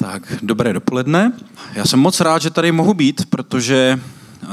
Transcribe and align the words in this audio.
Tak, 0.00 0.34
dobré 0.42 0.72
dopoledne. 0.72 1.32
Já 1.74 1.84
jsem 1.84 2.00
moc 2.00 2.20
rád, 2.20 2.42
že 2.42 2.50
tady 2.50 2.72
mohu 2.72 2.94
být, 2.94 3.26
protože 3.30 4.00
uh, 4.42 4.48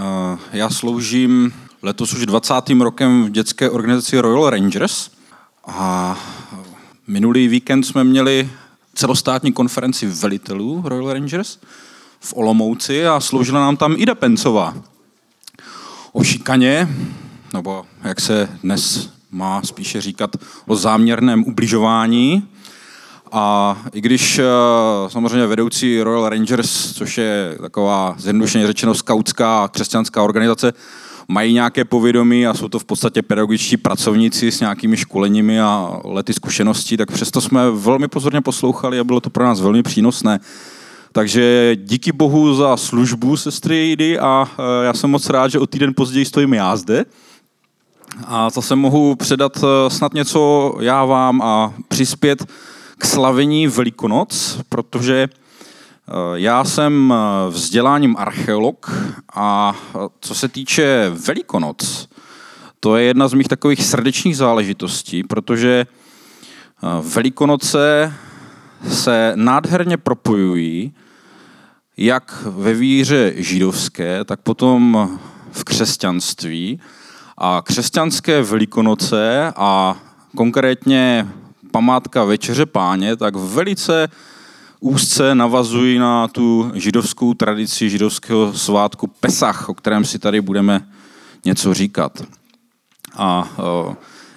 já 0.53 0.69
sloužím 0.69 1.53
letos 1.81 2.13
už 2.13 2.25
20. 2.25 2.53
rokem 2.79 3.23
v 3.23 3.29
dětské 3.29 3.69
organizaci 3.69 4.19
Royal 4.19 4.49
Rangers 4.49 5.11
a 5.67 6.19
minulý 7.07 7.47
víkend 7.47 7.83
jsme 7.83 8.03
měli 8.03 8.49
celostátní 8.93 9.53
konferenci 9.53 10.07
velitelů 10.07 10.81
Royal 10.85 11.13
Rangers 11.13 11.59
v 12.19 12.33
Olomouci 12.35 13.07
a 13.07 13.19
sloužila 13.19 13.59
nám 13.59 13.77
tam 13.77 13.95
Ida 13.97 14.15
Pencová. 14.15 14.75
O 16.11 16.23
šikaně, 16.23 16.89
nebo 17.53 17.85
jak 18.03 18.21
se 18.21 18.49
dnes 18.63 19.09
má 19.31 19.61
spíše 19.61 20.01
říkat 20.01 20.35
o 20.67 20.75
záměrném 20.75 21.43
ubližování, 21.43 22.47
a 23.35 23.77
i 23.93 24.01
když 24.01 24.39
eh, 24.39 24.43
samozřejmě 25.07 25.47
vedoucí 25.47 26.01
Royal 26.01 26.29
Rangers, 26.29 26.93
což 26.93 27.17
je 27.17 27.57
taková 27.61 28.15
zjednodušeně 28.17 28.67
řečeno 28.67 28.93
skautská 28.93 29.67
křesťanská 29.67 30.23
organizace, 30.23 30.73
mají 31.27 31.53
nějaké 31.53 31.85
povědomí 31.85 32.47
a 32.47 32.53
jsou 32.53 32.67
to 32.67 32.79
v 32.79 32.85
podstatě 32.85 33.21
pedagogičtí 33.21 33.77
pracovníci 33.77 34.51
s 34.51 34.59
nějakými 34.59 34.97
školeními 34.97 35.61
a 35.61 35.99
lety 36.03 36.33
zkušeností, 36.33 36.97
tak 36.97 37.11
přesto 37.11 37.41
jsme 37.41 37.71
velmi 37.71 38.07
pozorně 38.07 38.41
poslouchali 38.41 38.99
a 38.99 39.03
bylo 39.03 39.19
to 39.19 39.29
pro 39.29 39.43
nás 39.43 39.61
velmi 39.61 39.83
přínosné. 39.83 40.39
Takže 41.11 41.75
díky 41.75 42.11
bohu 42.11 42.53
za 42.55 42.77
službu 42.77 43.37
sestry 43.37 43.77
Jidy 43.77 44.19
a 44.19 44.47
eh, 44.51 44.85
já 44.85 44.93
jsem 44.93 45.09
moc 45.09 45.29
rád, 45.29 45.47
že 45.47 45.59
o 45.59 45.67
týden 45.67 45.93
později 45.95 46.25
stojím 46.25 46.53
já 46.53 46.75
zde. 46.75 47.05
A 48.25 48.49
zase 48.49 48.75
mohu 48.75 49.15
předat 49.15 49.57
eh, 49.57 49.89
snad 49.89 50.13
něco 50.13 50.73
já 50.79 51.05
vám 51.05 51.41
a 51.41 51.73
přispět 51.87 52.45
k 52.97 53.05
slavení 53.05 53.67
Velikonoc, 53.67 54.59
protože 54.69 55.27
eh, 55.27 56.11
já 56.33 56.63
jsem 56.63 57.13
eh, 57.13 57.49
vzděláním 57.49 58.15
archeolog 58.17 58.91
a 59.33 59.75
eh, 59.75 59.99
co 60.19 60.35
se 60.35 60.47
týče 60.47 61.11
Velikonoc, 61.27 62.09
to 62.79 62.97
je 62.97 63.05
jedna 63.05 63.27
z 63.27 63.33
mých 63.33 63.47
takových 63.47 63.83
srdečních 63.83 64.37
záležitostí, 64.37 65.23
protože 65.23 65.85
Velikonoce 67.01 68.13
se 68.87 69.31
nádherně 69.35 69.97
propojují 69.97 70.93
jak 71.97 72.43
ve 72.45 72.73
víře 72.73 73.33
židovské, 73.35 74.25
tak 74.25 74.39
potom 74.39 75.09
v 75.51 75.63
křesťanství. 75.63 76.79
A 77.37 77.61
křesťanské 77.65 78.41
Velikonoce 78.41 79.53
a 79.55 79.97
konkrétně 80.37 81.27
památka 81.75 82.23
Večeře 82.23 82.65
páně, 82.65 83.15
tak 83.15 83.35
velice 83.35 84.07
úzce 84.79 85.35
navazují 85.35 85.99
na 85.99 86.27
tu 86.27 86.71
židovskou 86.73 87.33
tradici 87.33 87.89
židovského 87.89 88.53
svátku 88.53 89.07
Pesach, 89.07 89.69
o 89.69 89.73
kterém 89.73 90.05
si 90.05 90.19
tady 90.19 90.41
budeme 90.41 90.87
něco 91.45 91.73
říkat. 91.73 92.23
A 93.15 93.49
e, 93.59 93.95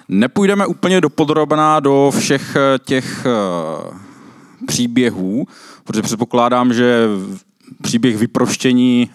nepůjdeme 0.09 0.65
úplně 0.65 1.01
dopodrobná 1.01 1.79
do 1.79 2.11
všech 2.19 2.55
e, 2.55 2.79
těch 2.79 3.25
e, 3.25 3.29
příběhů, 4.67 5.47
protože 5.83 6.01
předpokládám, 6.01 6.73
že 6.73 7.07
příběh 7.81 8.17
vyproštění 8.17 9.09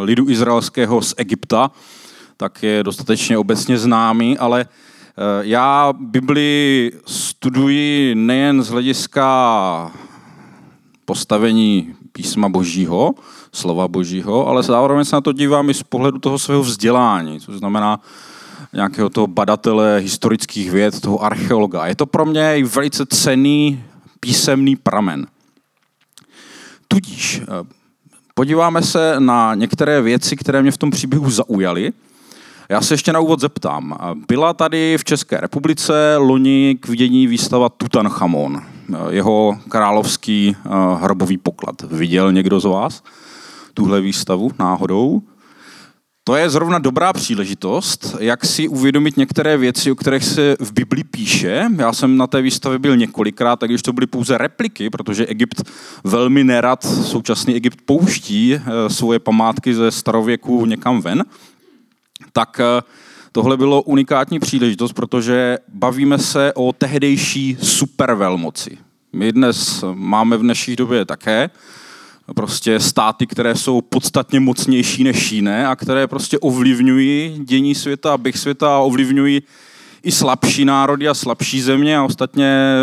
lidu 0.00 0.28
izraelského 0.28 1.02
z 1.02 1.14
Egypta 1.16 1.70
tak 2.36 2.62
je 2.62 2.82
dostatečně 2.82 3.38
obecně 3.38 3.78
známý, 3.78 4.38
ale 4.38 4.66
já 5.40 5.92
Bibli 6.00 6.92
studuji 7.06 8.14
nejen 8.14 8.62
z 8.62 8.68
hlediska 8.68 9.92
postavení 11.04 11.94
písma 12.12 12.48
božího, 12.48 13.14
slova 13.52 13.88
božího, 13.88 14.46
ale 14.46 14.62
zároveň 14.62 15.04
se 15.04 15.16
na 15.16 15.20
to 15.20 15.32
dívám 15.32 15.70
i 15.70 15.74
z 15.74 15.82
pohledu 15.82 16.18
toho 16.18 16.38
svého 16.38 16.62
vzdělání, 16.62 17.40
což 17.40 17.54
znamená 17.54 18.00
nějakého 18.72 19.08
toho 19.08 19.26
badatele 19.26 19.98
historických 19.98 20.70
věd, 20.70 21.00
toho 21.00 21.24
archeologa. 21.24 21.86
Je 21.86 21.94
to 21.94 22.06
pro 22.06 22.26
mě 22.26 22.56
i 22.56 22.62
velice 22.62 23.06
cený 23.06 23.84
písemný 24.20 24.76
pramen. 24.76 25.26
Tudíž 26.88 27.42
eh, 27.42 27.46
podíváme 28.34 28.82
se 28.82 29.14
na 29.18 29.54
některé 29.54 30.02
věci, 30.02 30.36
které 30.36 30.62
mě 30.62 30.70
v 30.70 30.78
tom 30.78 30.90
příběhu 30.90 31.30
zaujaly, 31.30 31.92
já 32.70 32.80
se 32.80 32.94
ještě 32.94 33.12
na 33.12 33.20
úvod 33.20 33.40
zeptám. 33.40 34.14
Byla 34.28 34.54
tady 34.54 34.98
v 34.98 35.04
České 35.04 35.40
republice 35.40 36.16
loni 36.16 36.76
k 36.80 36.88
vidění 36.88 37.26
výstava 37.26 37.68
Tutanchamon, 37.68 38.62
jeho 39.10 39.58
královský 39.68 40.56
eh, 40.56 40.68
hrobový 41.00 41.38
poklad. 41.38 41.82
Viděl 41.82 42.32
někdo 42.32 42.60
z 42.60 42.64
vás 42.64 43.02
tuhle 43.74 44.00
výstavu 44.00 44.50
náhodou? 44.58 45.22
To 46.24 46.36
je 46.36 46.50
zrovna 46.50 46.78
dobrá 46.78 47.12
příležitost, 47.12 48.16
jak 48.20 48.44
si 48.44 48.68
uvědomit 48.68 49.16
některé 49.16 49.56
věci, 49.56 49.92
o 49.92 49.94
kterých 49.94 50.24
se 50.24 50.56
v 50.60 50.72
Biblii 50.72 51.04
píše. 51.04 51.68
Já 51.76 51.92
jsem 51.92 52.16
na 52.16 52.26
té 52.26 52.42
výstavě 52.42 52.78
byl 52.78 52.96
několikrát, 52.96 53.56
tak 53.56 53.70
když 53.70 53.82
to 53.82 53.92
byly 53.92 54.06
pouze 54.06 54.38
repliky, 54.38 54.90
protože 54.90 55.26
Egypt 55.26 55.62
velmi 56.04 56.44
nerad, 56.44 56.84
současný 56.84 57.54
Egypt 57.54 57.78
pouští 57.84 58.54
eh, 58.54 58.60
svoje 58.90 59.18
památky 59.18 59.74
ze 59.74 59.90
starověku 59.90 60.66
někam 60.66 61.00
ven 61.00 61.24
tak 62.32 62.60
eh, 62.60 62.82
tohle 63.32 63.56
bylo 63.56 63.82
unikátní 63.82 64.40
příležitost, 64.40 64.92
protože 64.92 65.58
bavíme 65.68 66.18
se 66.18 66.52
o 66.54 66.72
tehdejší 66.72 67.56
supervelmoci. 67.62 68.78
My 69.12 69.32
dnes 69.32 69.84
máme 69.94 70.36
v 70.36 70.40
dnešní 70.40 70.76
době 70.76 71.04
také 71.04 71.50
prostě 72.34 72.80
státy, 72.80 73.26
které 73.26 73.54
jsou 73.54 73.80
podstatně 73.80 74.40
mocnější 74.40 75.04
než 75.04 75.32
jiné 75.32 75.66
a 75.66 75.76
které 75.76 76.06
prostě 76.06 76.38
ovlivňují 76.38 77.40
dění 77.44 77.74
světa, 77.74 78.18
bych 78.18 78.38
světa 78.38 78.76
a 78.76 78.78
ovlivňují 78.78 79.42
i 80.02 80.12
slabší 80.12 80.64
národy 80.64 81.08
a 81.08 81.14
slabší 81.14 81.60
země 81.60 81.98
a 81.98 82.04
ostatně 82.04 82.74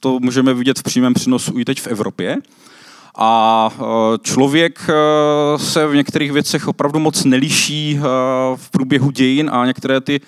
to 0.00 0.18
můžeme 0.20 0.54
vidět 0.54 0.78
v 0.78 0.82
přímém 0.82 1.14
přenosu 1.14 1.58
i 1.58 1.64
teď 1.64 1.80
v 1.80 1.86
Evropě. 1.86 2.36
A 3.18 3.70
e, 3.72 4.18
člověk 4.22 4.86
e, 4.88 5.58
se 5.58 5.86
v 5.86 5.94
některých 5.94 6.32
věcech 6.32 6.68
opravdu 6.68 6.98
moc 6.98 7.24
neliší 7.24 7.96
e, 7.96 8.00
v 8.56 8.70
průběhu 8.70 9.10
dějin 9.10 9.50
a 9.52 9.66
některé 9.66 10.00
ty 10.00 10.20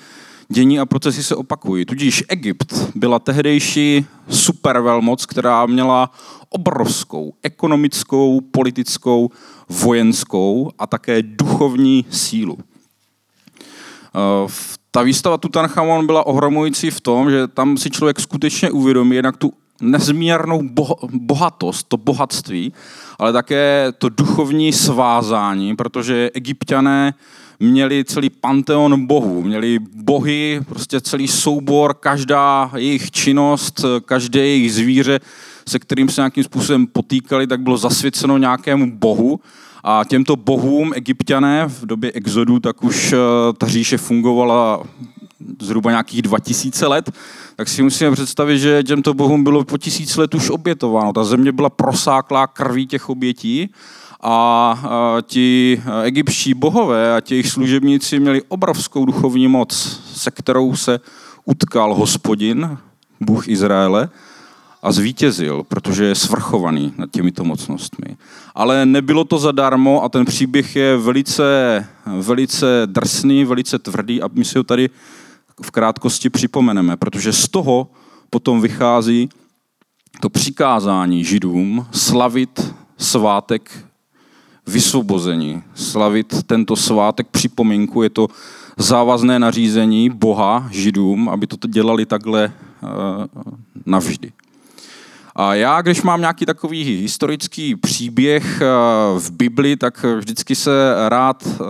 dění 0.48 0.80
a 0.80 0.86
procesy 0.86 1.22
se 1.22 1.36
opakují. 1.36 1.84
Tudíž 1.84 2.24
Egypt 2.28 2.74
byla 2.94 3.18
tehdejší 3.18 4.06
supervelmoc, 4.28 5.26
která 5.26 5.66
měla 5.66 6.10
obrovskou 6.48 7.34
ekonomickou, 7.42 8.40
politickou, 8.40 9.30
vojenskou 9.68 10.70
a 10.78 10.86
také 10.86 11.22
duchovní 11.22 12.04
sílu. 12.10 12.58
Ta 14.90 15.02
výstava 15.02 15.38
Tutanchamon 15.38 16.06
byla 16.06 16.26
ohromující 16.26 16.90
v 16.90 17.00
tom, 17.00 17.30
že 17.30 17.48
tam 17.48 17.76
si 17.76 17.90
člověk 17.90 18.20
skutečně 18.20 18.70
uvědomí 18.70 19.16
jednak 19.16 19.36
tu 19.36 19.52
nezměrnou 19.80 20.62
bohatost, 21.12 21.88
to 21.88 21.96
bohatství, 21.96 22.72
ale 23.18 23.32
také 23.32 23.92
to 23.98 24.08
duchovní 24.08 24.72
svázání, 24.72 25.76
protože 25.76 26.30
egyptiané 26.34 27.14
měli 27.60 28.04
celý 28.04 28.30
panteon 28.30 29.06
bohů, 29.06 29.42
měli 29.42 29.78
bohy, 29.94 30.60
prostě 30.68 31.00
celý 31.00 31.28
soubor, 31.28 31.94
každá 31.94 32.70
jejich 32.76 33.10
činnost, 33.10 33.84
každé 34.04 34.40
jejich 34.40 34.74
zvíře, 34.74 35.20
se 35.68 35.78
kterým 35.78 36.08
se 36.08 36.20
nějakým 36.20 36.44
způsobem 36.44 36.86
potýkali, 36.86 37.46
tak 37.46 37.60
bylo 37.60 37.76
zasvěceno 37.76 38.38
nějakému 38.38 38.92
bohu. 38.92 39.40
A 39.88 40.04
těmto 40.04 40.36
bohům 40.36 40.92
egyptiané 40.94 41.68
v 41.68 41.86
době 41.86 42.12
exodu, 42.12 42.60
tak 42.60 42.84
už 42.84 43.12
eh, 43.12 43.16
ta 43.58 43.68
říše 43.68 43.98
fungovala 43.98 44.82
zhruba 45.60 45.90
nějakých 45.90 46.22
2000 46.22 46.86
let, 46.86 47.10
tak 47.56 47.68
si 47.68 47.82
musíme 47.82 48.10
představit, 48.10 48.58
že 48.58 48.82
těmto 48.82 49.14
bohům 49.14 49.44
bylo 49.44 49.64
po 49.64 49.78
tisíc 49.78 50.16
let 50.16 50.34
už 50.34 50.50
obětováno. 50.50 51.12
Ta 51.12 51.24
země 51.24 51.52
byla 51.52 51.70
prosáklá 51.70 52.46
krví 52.46 52.86
těch 52.86 53.08
obětí 53.08 53.70
a 54.22 54.78
ti 55.22 55.82
egyptští 56.02 56.54
bohové 56.54 57.16
a 57.16 57.20
ti 57.20 57.34
jejich 57.34 57.48
služebníci 57.48 58.20
měli 58.20 58.42
obrovskou 58.48 59.04
duchovní 59.04 59.48
moc, 59.48 60.00
se 60.14 60.30
kterou 60.30 60.76
se 60.76 61.00
utkal 61.44 61.94
hospodin, 61.94 62.78
Bůh 63.20 63.48
Izraele, 63.48 64.08
a 64.82 64.92
zvítězil, 64.92 65.62
protože 65.68 66.04
je 66.04 66.14
svrchovaný 66.14 66.94
nad 66.98 67.10
těmito 67.10 67.44
mocnostmi. 67.44 68.16
Ale 68.54 68.86
nebylo 68.86 69.24
to 69.24 69.38
zadarmo 69.38 70.04
a 70.04 70.08
ten 70.08 70.24
příběh 70.24 70.76
je 70.76 70.96
velice, 70.96 71.86
velice 72.20 72.66
drsný, 72.86 73.44
velice 73.44 73.78
tvrdý 73.78 74.22
a 74.22 74.28
my 74.32 74.44
si 74.44 74.58
ho 74.58 74.64
tady 74.64 74.90
v 75.62 75.70
krátkosti 75.70 76.30
připomeneme, 76.30 76.96
protože 76.96 77.32
z 77.32 77.48
toho 77.48 77.90
potom 78.30 78.60
vychází 78.60 79.28
to 80.20 80.30
přikázání 80.30 81.24
židům 81.24 81.86
slavit 81.92 82.74
svátek 82.98 83.70
vysvobození, 84.66 85.62
slavit 85.74 86.42
tento 86.46 86.76
svátek 86.76 87.26
připomínku, 87.30 88.02
je 88.02 88.10
to 88.10 88.28
závazné 88.76 89.38
nařízení 89.38 90.10
Boha 90.10 90.68
židům, 90.70 91.28
aby 91.28 91.46
to 91.46 91.68
dělali 91.68 92.06
takhle 92.06 92.52
uh, 92.82 92.90
navždy. 93.86 94.32
A 95.38 95.54
já, 95.54 95.82
když 95.82 96.02
mám 96.02 96.20
nějaký 96.20 96.46
takový 96.46 96.82
historický 96.84 97.76
příběh 97.76 98.60
eh, 98.62 98.66
v 99.18 99.30
Bibli, 99.30 99.76
tak 99.76 100.04
vždycky 100.18 100.54
se 100.54 100.94
rád 101.08 101.46
eh, 101.46 101.64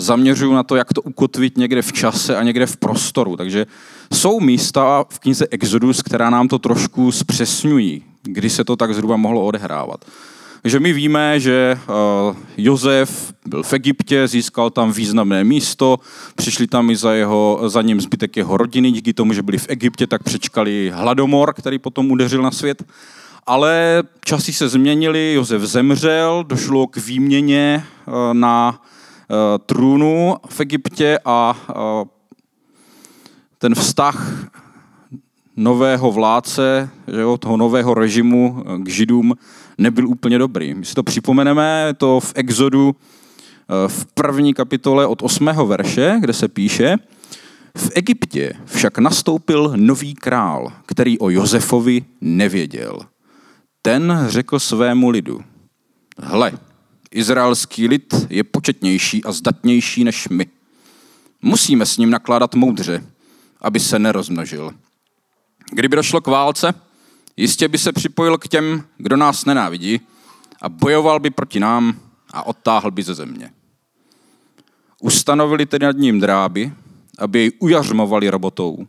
zaměřuju 0.00 0.52
na 0.52 0.62
to, 0.62 0.76
jak 0.76 0.92
to 0.92 1.02
ukotvit 1.02 1.58
někde 1.58 1.82
v 1.82 1.92
čase 1.92 2.36
a 2.36 2.42
někde 2.42 2.66
v 2.66 2.76
prostoru. 2.76 3.36
Takže 3.36 3.66
jsou 4.12 4.40
místa 4.40 5.04
v 5.08 5.18
knize 5.18 5.46
Exodus, 5.50 6.02
která 6.02 6.30
nám 6.30 6.48
to 6.48 6.58
trošku 6.58 7.12
zpřesňují, 7.12 8.02
kdy 8.22 8.50
se 8.50 8.64
to 8.64 8.76
tak 8.76 8.94
zhruba 8.94 9.16
mohlo 9.16 9.44
odehrávat. 9.44 10.04
Takže 10.62 10.80
my 10.80 10.92
víme, 10.92 11.40
že 11.40 11.78
uh, 12.28 12.36
Josef 12.56 13.32
byl 13.46 13.62
v 13.62 13.72
Egyptě, 13.72 14.28
získal 14.28 14.70
tam 14.70 14.92
významné 14.92 15.44
místo, 15.44 15.98
přišli 16.34 16.66
tam 16.66 16.90
i 16.90 16.96
za, 16.96 17.12
jeho, 17.12 17.60
za 17.66 17.82
ním 17.82 18.00
zbytek 18.00 18.36
jeho 18.36 18.56
rodiny, 18.56 18.92
díky 18.92 19.12
tomu, 19.12 19.32
že 19.32 19.42
byli 19.42 19.58
v 19.58 19.66
Egyptě, 19.68 20.06
tak 20.06 20.22
přečkali 20.22 20.92
hladomor, 20.94 21.54
který 21.54 21.78
potom 21.78 22.10
udeřil 22.10 22.42
na 22.42 22.50
svět. 22.50 22.82
Ale 23.46 24.02
časy 24.24 24.52
se 24.52 24.68
změnily, 24.68 25.32
Josef 25.34 25.62
zemřel, 25.62 26.44
došlo 26.48 26.86
k 26.86 26.96
výměně 26.96 27.84
uh, 28.06 28.14
na 28.32 28.82
trůnu 29.66 30.36
v 30.48 30.60
Egyptě 30.60 31.18
a 31.24 31.56
ten 33.58 33.74
vztah 33.74 34.50
nového 35.56 36.12
vládce, 36.12 36.90
že 37.08 37.20
jo, 37.20 37.38
toho 37.38 37.56
nového 37.56 37.94
režimu 37.94 38.64
k 38.78 38.88
židům 38.88 39.34
nebyl 39.78 40.08
úplně 40.08 40.38
dobrý. 40.38 40.74
My 40.74 40.84
si 40.84 40.94
to 40.94 41.02
připomeneme, 41.02 41.94
to 41.96 42.20
v 42.20 42.32
Exodu 42.34 42.96
eh, 42.96 43.88
v 43.88 44.06
první 44.14 44.54
kapitole 44.54 45.06
od 45.06 45.22
8. 45.22 45.46
verše, 45.66 46.16
kde 46.20 46.32
se 46.32 46.48
píše, 46.48 46.96
v 47.76 47.90
Egyptě 47.94 48.52
však 48.64 48.98
nastoupil 48.98 49.72
nový 49.76 50.14
král, 50.14 50.72
který 50.86 51.18
o 51.18 51.30
Josefovi 51.30 52.04
nevěděl. 52.20 53.00
Ten 53.82 54.24
řekl 54.26 54.58
svému 54.58 55.10
lidu, 55.10 55.40
hle, 56.18 56.52
izraelský 57.10 57.88
lid 57.88 58.14
je 58.30 58.44
početnější 58.44 59.24
a 59.24 59.32
zdatnější 59.32 60.04
než 60.04 60.28
my. 60.28 60.46
Musíme 61.42 61.86
s 61.86 61.96
ním 61.96 62.10
nakládat 62.10 62.54
moudře, 62.54 63.04
aby 63.60 63.80
se 63.80 63.98
nerozmnožil. 63.98 64.74
Kdyby 65.72 65.96
došlo 65.96 66.20
k 66.20 66.26
válce, 66.26 66.74
Jistě 67.40 67.68
by 67.68 67.78
se 67.78 67.92
připojil 67.92 68.38
k 68.38 68.48
těm, 68.48 68.84
kdo 68.96 69.16
nás 69.16 69.44
nenávidí 69.44 70.00
a 70.62 70.68
bojoval 70.68 71.20
by 71.20 71.30
proti 71.30 71.60
nám 71.60 72.00
a 72.30 72.46
odtáhl 72.46 72.90
by 72.90 73.02
ze 73.02 73.14
země. 73.14 73.52
Ustanovili 75.00 75.66
tedy 75.66 75.86
nad 75.86 75.96
ním 75.96 76.20
dráby, 76.20 76.72
aby 77.18 77.38
jej 77.38 77.52
ujařmovali 77.58 78.30
robotou. 78.30 78.86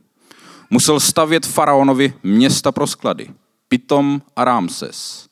Musel 0.69 0.99
stavět 0.99 1.45
faraonovi 1.45 2.13
města 2.23 2.71
pro 2.71 2.87
sklady, 2.87 3.29
Pitom 3.67 4.21
a 4.35 4.43
Ramses. 4.43 5.27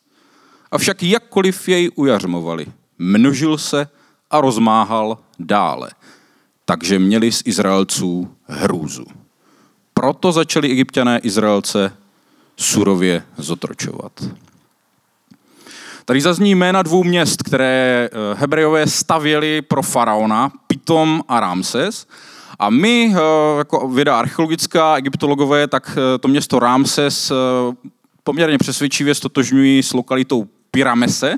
Avšak 0.71 1.03
jakkoliv 1.03 1.69
jej 1.69 1.89
ujařmovali, 1.95 2.65
množil 2.99 3.57
se 3.57 3.87
a 4.31 4.41
rozmáhal 4.41 5.17
dále. 5.39 5.89
Takže 6.65 6.99
měli 6.99 7.31
z 7.31 7.41
Izraelců 7.45 8.35
hrůzu. 8.47 9.05
Proto 9.93 10.31
začali 10.31 10.71
egyptiané 10.71 11.19
Izraelce 11.19 11.93
surově 12.57 13.23
zotročovat. 13.37 14.11
Tady 16.05 16.21
zazní 16.21 16.55
jména 16.55 16.81
dvou 16.81 17.03
měst, 17.03 17.43
které 17.43 18.09
eh, 18.11 18.35
Hebrejové 18.35 18.87
stavěli 18.87 19.61
pro 19.61 19.81
faraona, 19.81 20.51
Pitom 20.67 21.21
a 21.27 21.39
Ramses. 21.39 22.07
A 22.59 22.69
my, 22.69 23.15
eh, 23.15 23.19
jako 23.57 23.87
věda 23.87 24.19
archeologická, 24.19 24.97
egyptologové, 24.97 25.67
tak 25.67 25.97
eh, 25.97 26.17
to 26.17 26.27
město 26.27 26.59
Ramses 26.59 27.31
poměrně 28.23 28.57
přesvědčivě 28.57 29.15
stotožňují 29.15 29.83
s 29.83 29.93
lokalitou 29.93 30.47
Pyramese, 30.71 31.35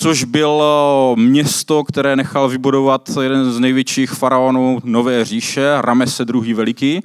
což 0.00 0.24
bylo 0.24 1.14
město, 1.18 1.84
které 1.84 2.16
nechal 2.16 2.48
vybudovat 2.48 3.10
jeden 3.22 3.52
z 3.52 3.60
největších 3.60 4.10
faraonů 4.10 4.78
Nové 4.84 5.24
říše, 5.24 5.74
Ramese 5.80 6.24
II. 6.34 6.54
Veliký. 6.54 7.02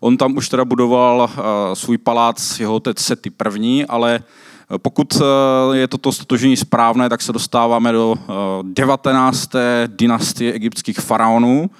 On 0.00 0.16
tam 0.16 0.36
už 0.36 0.48
teda 0.48 0.64
budoval 0.64 1.30
eh, 1.30 1.42
svůj 1.76 1.98
palác, 1.98 2.60
jeho 2.60 2.74
otec 2.74 3.00
Sety 3.00 3.30
první, 3.30 3.84
ale 3.84 4.20
eh, 4.20 4.78
pokud 4.78 5.20
eh, 5.20 5.76
je 5.76 5.88
toto 5.88 6.12
stotožení 6.12 6.56
správné, 6.56 7.08
tak 7.08 7.22
se 7.22 7.32
dostáváme 7.32 7.92
do 7.92 8.14
19. 8.62 9.50
dynastie 9.86 10.52
egyptských 10.52 11.00
faraonů, 11.00 11.70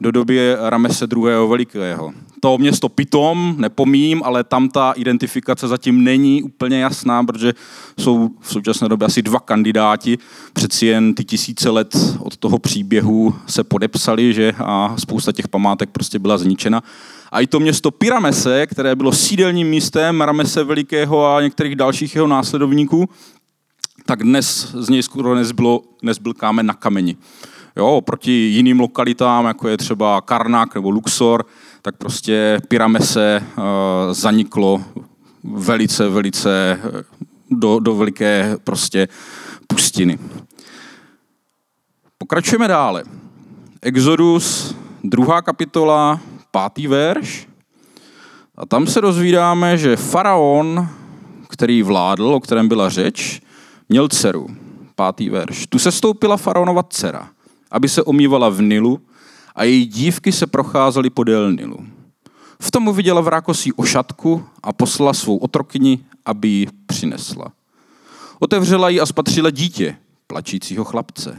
do 0.00 0.10
doby 0.10 0.56
Ramese 0.68 1.06
II. 1.16 1.48
Velikého. 1.48 2.12
To 2.40 2.58
město 2.58 2.88
Pitom 2.88 3.54
nepomím, 3.58 4.22
ale 4.24 4.44
tam 4.44 4.68
ta 4.68 4.92
identifikace 4.92 5.68
zatím 5.68 6.04
není 6.04 6.42
úplně 6.42 6.80
jasná, 6.80 7.24
protože 7.24 7.52
jsou 7.98 8.30
v 8.40 8.52
současné 8.52 8.88
době 8.88 9.06
asi 9.06 9.22
dva 9.22 9.40
kandidáti. 9.40 10.18
Přeci 10.52 10.86
jen 10.86 11.14
ty 11.14 11.24
tisíce 11.24 11.70
let 11.70 11.96
od 12.18 12.36
toho 12.36 12.58
příběhu 12.58 13.34
se 13.46 13.64
podepsali, 13.64 14.34
že 14.34 14.52
a 14.58 14.94
spousta 14.98 15.32
těch 15.32 15.48
památek 15.48 15.90
prostě 15.90 16.18
byla 16.18 16.38
zničena. 16.38 16.82
A 17.32 17.40
i 17.40 17.46
to 17.46 17.60
město 17.60 17.90
Pyramese, 17.90 18.66
které 18.66 18.96
bylo 18.96 19.12
sídelním 19.12 19.68
místem 19.68 20.20
Ramese 20.20 20.64
Velikého 20.64 21.26
a 21.26 21.42
některých 21.42 21.76
dalších 21.76 22.14
jeho 22.14 22.26
následovníků, 22.26 23.08
tak 24.06 24.22
dnes 24.22 24.74
z 24.74 24.88
něj 24.88 25.02
skoro 25.02 25.34
nezbylo, 25.34 25.82
nezbyl 26.02 26.34
kámen 26.34 26.66
na 26.66 26.74
kameni. 26.74 27.16
Jo, 27.76 27.86
oproti 27.86 28.32
jiným 28.32 28.80
lokalitám, 28.80 29.44
jako 29.44 29.68
je 29.68 29.76
třeba 29.76 30.20
Karnak 30.20 30.74
nebo 30.74 30.90
Luxor, 30.90 31.44
tak 31.82 31.96
prostě 31.96 32.60
Pyramese 32.68 33.42
uh, 33.42 33.64
zaniklo 34.12 34.84
velice, 35.44 36.08
velice 36.08 36.80
eh, 36.84 37.04
do, 37.50 37.78
do 37.78 37.94
veliké 37.94 38.56
prostě 38.64 39.08
pustiny. 39.66 40.18
Pokračujeme 42.18 42.68
dále. 42.68 43.04
Exodus, 43.82 44.76
druhá 45.04 45.42
kapitola, 45.42 46.20
pátý 46.50 46.86
verš. 46.86 47.48
A 48.56 48.66
tam 48.66 48.86
se 48.86 49.00
dozvídáme, 49.00 49.78
že 49.78 49.96
faraon, 49.96 50.88
který 51.48 51.82
vládl, 51.82 52.34
o 52.34 52.40
kterém 52.40 52.68
byla 52.68 52.88
řeč, 52.88 53.40
měl 53.88 54.08
dceru. 54.08 54.46
Pátý 54.94 55.30
verš. 55.30 55.66
Tu 55.66 55.78
se 55.78 55.92
stoupila 55.92 56.36
faraonova 56.36 56.82
dcera, 56.82 57.28
aby 57.70 57.88
se 57.88 58.02
omývala 58.02 58.48
v 58.48 58.62
Nilu 58.62 59.00
a 59.54 59.64
její 59.64 59.86
dívky 59.86 60.32
se 60.32 60.46
procházely 60.46 61.10
podél 61.10 61.52
Nilu. 61.52 61.86
V 62.60 62.70
tom 62.70 62.88
uviděla 62.88 63.20
v 63.20 63.28
rákosí 63.28 63.72
ošatku 63.72 64.44
a 64.62 64.72
poslala 64.72 65.12
svou 65.12 65.36
otrokyni, 65.36 66.04
aby 66.24 66.48
ji 66.48 66.66
přinesla. 66.86 67.52
Otevřela 68.38 68.88
ji 68.88 69.00
a 69.00 69.06
spatřila 69.06 69.50
dítě, 69.50 69.96
plačícího 70.26 70.84
chlapce. 70.84 71.38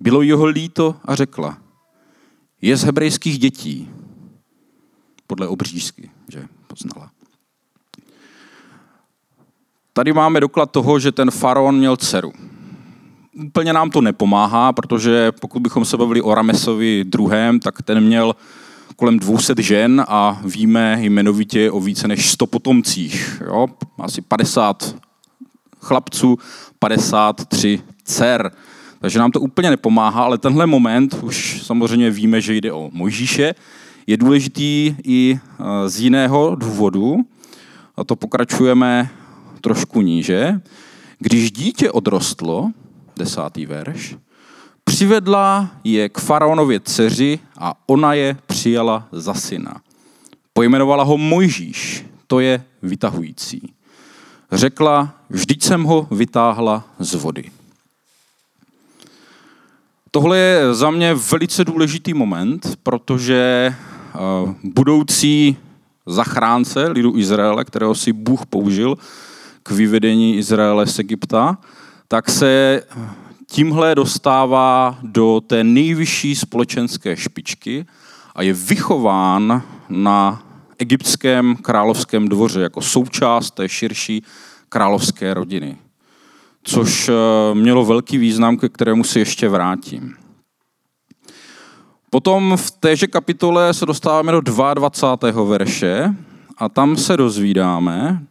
Bylo 0.00 0.22
jeho 0.22 0.46
líto 0.46 0.96
a 1.04 1.14
řekla, 1.14 1.58
je 2.62 2.76
z 2.76 2.84
hebrejských 2.84 3.38
dětí, 3.38 3.90
podle 5.26 5.48
obřízky, 5.48 6.10
že 6.28 6.48
poznala. 6.66 7.10
Tady 9.92 10.12
máme 10.12 10.40
doklad 10.40 10.70
toho, 10.70 10.98
že 10.98 11.12
ten 11.12 11.30
faraon 11.30 11.78
měl 11.78 11.96
dceru. 11.96 12.32
Úplně 13.36 13.72
nám 13.72 13.90
to 13.90 14.00
nepomáhá, 14.00 14.72
protože 14.72 15.32
pokud 15.40 15.62
bychom 15.62 15.84
se 15.84 15.96
bavili 15.96 16.22
o 16.22 16.34
Ramesovi 16.34 17.04
druhém, 17.04 17.60
tak 17.60 17.82
ten 17.82 18.00
měl 18.00 18.36
kolem 18.96 19.18
200 19.18 19.54
žen 19.58 20.04
a 20.08 20.40
víme 20.44 20.96
jmenovitě 21.00 21.70
o 21.70 21.80
více 21.80 22.08
než 22.08 22.30
100 22.30 22.46
potomcích. 22.46 23.42
Jo? 23.46 23.66
Asi 23.98 24.22
50 24.22 24.96
chlapců, 25.80 26.38
53 26.78 27.80
dcer. 28.04 28.50
Takže 29.00 29.18
nám 29.18 29.30
to 29.30 29.40
úplně 29.40 29.70
nepomáhá, 29.70 30.22
ale 30.22 30.38
tenhle 30.38 30.66
moment 30.66 31.14
už 31.22 31.62
samozřejmě 31.62 32.10
víme, 32.10 32.40
že 32.40 32.54
jde 32.54 32.72
o 32.72 32.90
Mojžíše, 32.92 33.54
je 34.06 34.16
důležitý 34.16 34.94
i 35.04 35.40
eh, 35.40 35.88
z 35.88 36.00
jiného 36.00 36.54
důvodu, 36.54 37.16
a 37.96 38.04
to 38.04 38.16
pokračujeme 38.16 39.10
trošku 39.60 40.02
níže. 40.02 40.60
Když 41.18 41.52
dítě 41.52 41.90
odrostlo, 41.90 42.70
desátý 43.24 43.66
verš, 43.66 44.16
přivedla 44.84 45.70
je 45.84 46.08
k 46.08 46.18
faraonově 46.18 46.80
dceři 46.80 47.38
a 47.58 47.74
ona 47.86 48.14
je 48.14 48.36
přijala 48.46 49.08
za 49.12 49.34
syna. 49.34 49.80
Pojmenovala 50.52 51.04
ho 51.04 51.18
Mojžíš, 51.18 52.06
to 52.26 52.40
je 52.40 52.64
vytahující. 52.82 53.72
Řekla, 54.52 55.14
vždyť 55.30 55.62
jsem 55.62 55.82
ho 55.82 56.08
vytáhla 56.10 56.84
z 56.98 57.14
vody. 57.14 57.50
Tohle 60.10 60.38
je 60.38 60.74
za 60.74 60.90
mě 60.90 61.14
velice 61.14 61.64
důležitý 61.64 62.14
moment, 62.14 62.78
protože 62.82 63.74
Eh, 64.14 64.54
budoucí 64.64 65.56
zachránce 66.06 66.88
lidu 66.88 67.16
Izraele, 67.16 67.64
kterého 67.64 67.94
si 67.94 68.12
Bůh 68.12 68.46
použil 68.46 68.96
k 69.62 69.70
vyvedení 69.70 70.36
Izraele 70.36 70.86
z 70.86 70.98
Egypta, 70.98 71.58
tak 72.08 72.30
se 72.30 72.82
tímhle 73.46 73.94
dostává 73.94 74.98
do 75.02 75.40
té 75.46 75.64
nejvyšší 75.64 76.36
společenské 76.36 77.16
špičky 77.16 77.86
a 78.34 78.42
je 78.42 78.52
vychován 78.52 79.62
na 79.88 80.42
egyptském 80.78 81.56
královském 81.56 82.28
dvoře 82.28 82.60
jako 82.60 82.82
součást 82.82 83.50
té 83.50 83.68
širší 83.68 84.22
královské 84.68 85.34
rodiny. 85.34 85.76
Což 86.62 87.08
eh, 87.08 87.14
mělo 87.54 87.84
velký 87.84 88.18
význam, 88.18 88.56
ke 88.56 88.68
kterému 88.68 89.04
se 89.04 89.18
ještě 89.18 89.48
vrátím. 89.48 90.14
Potom 92.10 92.56
v 92.56 92.70
téže 92.70 93.06
kapitole 93.06 93.74
se 93.74 93.86
dostáváme 93.86 94.32
do 94.32 94.40
22. 94.40 95.44
verše 95.44 96.14
a 96.58 96.68
tam 96.68 96.96
se 96.96 97.16
dozvídáme, 97.16 98.22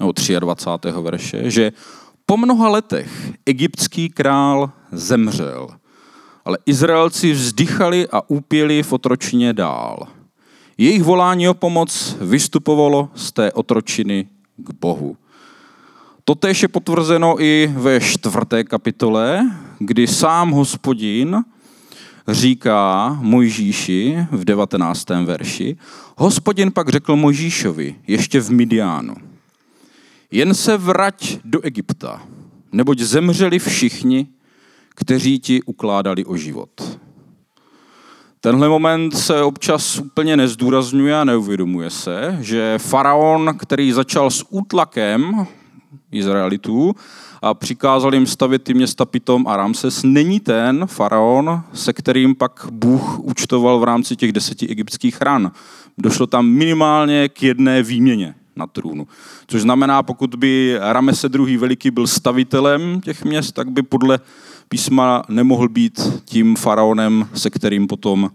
nebo 0.00 0.12
23. 0.40 0.88
verše, 1.00 1.50
že 1.50 1.72
po 2.30 2.36
mnoha 2.36 2.68
letech 2.68 3.32
egyptský 3.46 4.08
král 4.08 4.70
zemřel, 4.92 5.68
ale 6.44 6.58
Izraelci 6.66 7.32
vzdychali 7.32 8.08
a 8.12 8.30
úpěli 8.30 8.82
v 8.82 8.92
otročině 8.92 9.52
dál. 9.52 10.06
Jejich 10.78 11.02
volání 11.02 11.48
o 11.48 11.54
pomoc 11.54 12.16
vystupovalo 12.20 13.08
z 13.14 13.32
té 13.32 13.52
otročiny 13.52 14.28
k 14.56 14.70
Bohu. 14.80 15.16
Totéž 16.24 16.62
je 16.62 16.68
potvrzeno 16.68 17.42
i 17.42 17.72
ve 17.76 18.00
čtvrté 18.00 18.64
kapitole, 18.64 19.50
kdy 19.78 20.06
sám 20.06 20.50
hospodin 20.50 21.44
říká 22.28 23.18
Mojžíši 23.20 24.26
v 24.30 24.44
19. 24.44 25.08
verši, 25.24 25.76
hospodin 26.16 26.72
pak 26.72 26.88
řekl 26.88 27.16
Mojžíšovi 27.16 27.94
ještě 28.06 28.40
v 28.40 28.50
Midiánu, 28.50 29.14
jen 30.30 30.54
se 30.54 30.76
vrať 30.76 31.38
do 31.44 31.60
Egypta, 31.60 32.22
neboť 32.72 32.98
zemřeli 32.98 33.58
všichni, 33.58 34.26
kteří 34.94 35.38
ti 35.38 35.62
ukládali 35.62 36.24
o 36.24 36.36
život. 36.36 36.98
Tenhle 38.40 38.68
moment 38.68 39.16
se 39.16 39.42
občas 39.42 39.98
úplně 39.98 40.36
nezdůrazňuje 40.36 41.20
a 41.20 41.24
neuvědomuje 41.24 41.90
se, 41.90 42.38
že 42.40 42.78
faraon, 42.78 43.54
který 43.58 43.92
začal 43.92 44.30
s 44.30 44.46
útlakem 44.50 45.46
Izraelitů 46.12 46.94
a 47.42 47.54
přikázal 47.54 48.14
jim 48.14 48.26
stavět 48.26 48.62
ty 48.62 48.74
města 48.74 49.04
Pitom 49.04 49.46
a 49.46 49.56
Ramses, 49.56 50.02
není 50.02 50.40
ten 50.40 50.86
faraon, 50.86 51.62
se 51.72 51.92
kterým 51.92 52.34
pak 52.34 52.66
Bůh 52.70 53.18
účtoval 53.18 53.78
v 53.78 53.84
rámci 53.84 54.16
těch 54.16 54.32
deseti 54.32 54.68
egyptských 54.68 55.20
ran. 55.20 55.52
Došlo 55.98 56.26
tam 56.26 56.46
minimálně 56.46 57.28
k 57.28 57.42
jedné 57.42 57.82
výměně 57.82 58.34
na 58.60 58.66
trůnu. 58.66 59.06
Což 59.46 59.62
znamená, 59.62 60.02
pokud 60.02 60.34
by 60.34 60.76
Ramese 60.80 61.28
II. 61.34 61.56
veliký 61.56 61.90
byl 61.90 62.06
stavitelem 62.06 63.00
těch 63.00 63.24
měst, 63.24 63.52
tak 63.52 63.70
by 63.70 63.82
podle 63.82 64.20
písma 64.68 65.22
nemohl 65.28 65.68
být 65.68 66.00
tím 66.24 66.56
faraonem, 66.56 67.28
se 67.34 67.50
kterým 67.50 67.86
potom 67.86 68.30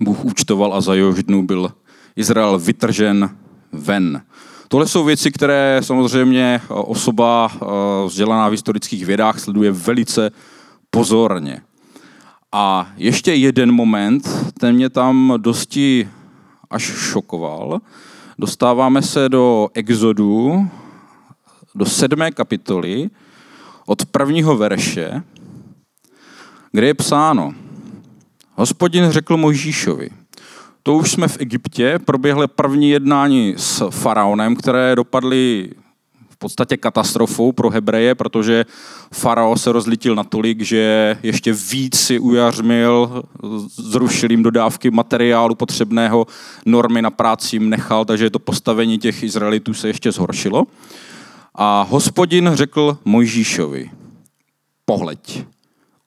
Bůh 0.00 0.24
účtoval 0.24 0.74
a 0.74 0.80
za 0.80 0.94
jehož 0.94 1.22
dnu 1.22 1.46
byl 1.46 1.72
Izrael 2.16 2.58
vytržen 2.58 3.30
ven. 3.72 4.22
Tohle 4.68 4.88
jsou 4.88 5.04
věci, 5.04 5.30
které 5.30 5.80
samozřejmě 5.82 6.60
osoba 6.68 7.50
eh, 7.52 7.66
vzdělaná 8.06 8.48
v 8.48 8.52
historických 8.52 9.06
vědách 9.06 9.38
sleduje 9.40 9.72
velice 9.72 10.30
pozorně. 10.90 11.60
A 12.52 12.88
ještě 12.96 13.34
jeden 13.34 13.72
moment, 13.72 14.28
ten 14.60 14.74
mě 14.74 14.90
tam 14.90 15.34
dosti 15.36 16.08
až 16.70 16.82
šokoval. 16.82 17.80
Dostáváme 18.40 19.02
se 19.02 19.28
do 19.28 19.68
Exodu, 19.74 20.68
do 21.74 21.86
sedmé 21.86 22.30
kapitoly, 22.30 23.10
od 23.86 24.06
prvního 24.06 24.56
verše, 24.56 25.22
kde 26.72 26.86
je 26.86 26.94
psáno, 26.94 27.54
hospodin 28.54 29.10
řekl 29.10 29.36
Mojžíšovi, 29.36 30.10
to 30.82 30.94
už 30.94 31.10
jsme 31.10 31.28
v 31.28 31.40
Egyptě, 31.40 31.98
proběhly 32.04 32.46
první 32.48 32.90
jednání 32.90 33.54
s 33.56 33.90
faraonem, 33.90 34.56
které 34.56 34.96
dopadly 34.96 35.70
podstatě 36.38 36.76
katastrofou 36.76 37.52
pro 37.52 37.70
Hebreje, 37.70 38.14
protože 38.14 38.64
farao 39.12 39.56
se 39.56 39.72
rozlitil 39.72 40.14
natolik, 40.14 40.62
že 40.62 41.16
ještě 41.22 41.52
víc 41.52 41.96
si 41.96 42.18
ujařmil, 42.18 43.22
zrušil 43.76 44.30
jim 44.30 44.42
dodávky 44.42 44.90
materiálu 44.90 45.54
potřebného, 45.54 46.26
normy 46.66 47.02
na 47.02 47.10
práci 47.10 47.56
jim 47.56 47.70
nechal, 47.70 48.04
takže 48.04 48.30
to 48.30 48.38
postavení 48.38 48.98
těch 48.98 49.22
Izraelitů 49.22 49.74
se 49.74 49.88
ještě 49.88 50.12
zhoršilo. 50.12 50.64
A 51.54 51.82
hospodin 51.82 52.50
řekl 52.54 52.98
Mojžíšovi, 53.04 53.90
pohleď, 54.84 55.44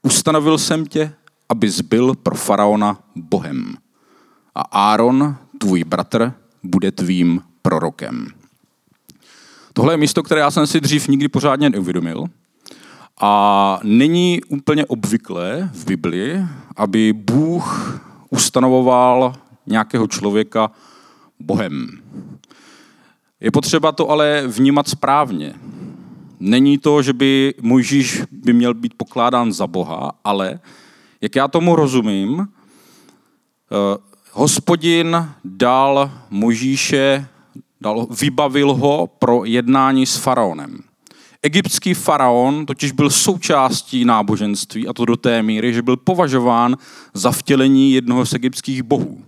ustanovil 0.01 0.57
jsem 0.57 0.85
tě, 0.85 1.13
abys 1.49 1.81
byl 1.81 2.15
pro 2.15 2.35
faraona 2.35 2.99
Bohem 3.15 3.75
a 4.55 4.61
Áron, 4.61 5.35
tvůj 5.57 5.83
bratr, 5.83 6.33
bude 6.63 6.91
tvým 6.91 7.41
prorokem. 7.61 8.40
Tohle 9.73 9.93
je 9.93 9.97
místo, 9.97 10.23
které 10.23 10.41
já 10.41 10.51
jsem 10.51 10.67
si 10.67 10.81
dřív 10.81 11.07
nikdy 11.07 11.27
pořádně 11.27 11.69
neuvědomil. 11.69 12.25
A 13.21 13.79
není 13.83 14.41
úplně 14.49 14.85
obvyklé 14.85 15.69
v 15.73 15.85
Biblii, 15.85 16.45
aby 16.75 17.13
Bůh 17.13 17.99
ustanovoval 18.29 19.33
nějakého 19.67 20.07
člověka 20.07 20.71
Bohem. 21.39 21.87
Je 23.39 23.51
potřeba 23.51 23.91
to 23.91 24.09
ale 24.09 24.43
vnímat 24.47 24.87
správně. 24.87 25.53
Není 26.39 26.77
to, 26.77 27.01
že 27.01 27.13
by 27.13 27.53
Mojžíš 27.61 28.21
by 28.31 28.53
měl 28.53 28.73
být 28.73 28.93
pokládán 28.97 29.53
za 29.53 29.67
Boha, 29.67 30.11
ale 30.23 30.59
jak 31.21 31.35
já 31.35 31.47
tomu 31.47 31.75
rozumím, 31.75 32.39
eh, 32.39 33.97
hospodin 34.31 35.29
dal 35.45 36.11
Možíše, 36.29 37.27
dal, 37.81 38.07
vybavil 38.21 38.73
ho 38.73 39.07
pro 39.07 39.45
jednání 39.45 40.05
s 40.05 40.15
faraonem. 40.15 40.79
Egyptský 41.43 41.93
faraon 41.93 42.65
totiž 42.65 42.91
byl 42.91 43.09
součástí 43.09 44.05
náboženství, 44.05 44.87
a 44.87 44.93
to 44.93 45.05
do 45.05 45.17
té 45.17 45.43
míry, 45.43 45.73
že 45.73 45.81
byl 45.81 45.97
považován 45.97 46.77
za 47.13 47.31
vtělení 47.31 47.93
jednoho 47.93 48.25
z 48.25 48.33
egyptských 48.33 48.83
bohů. 48.83 49.21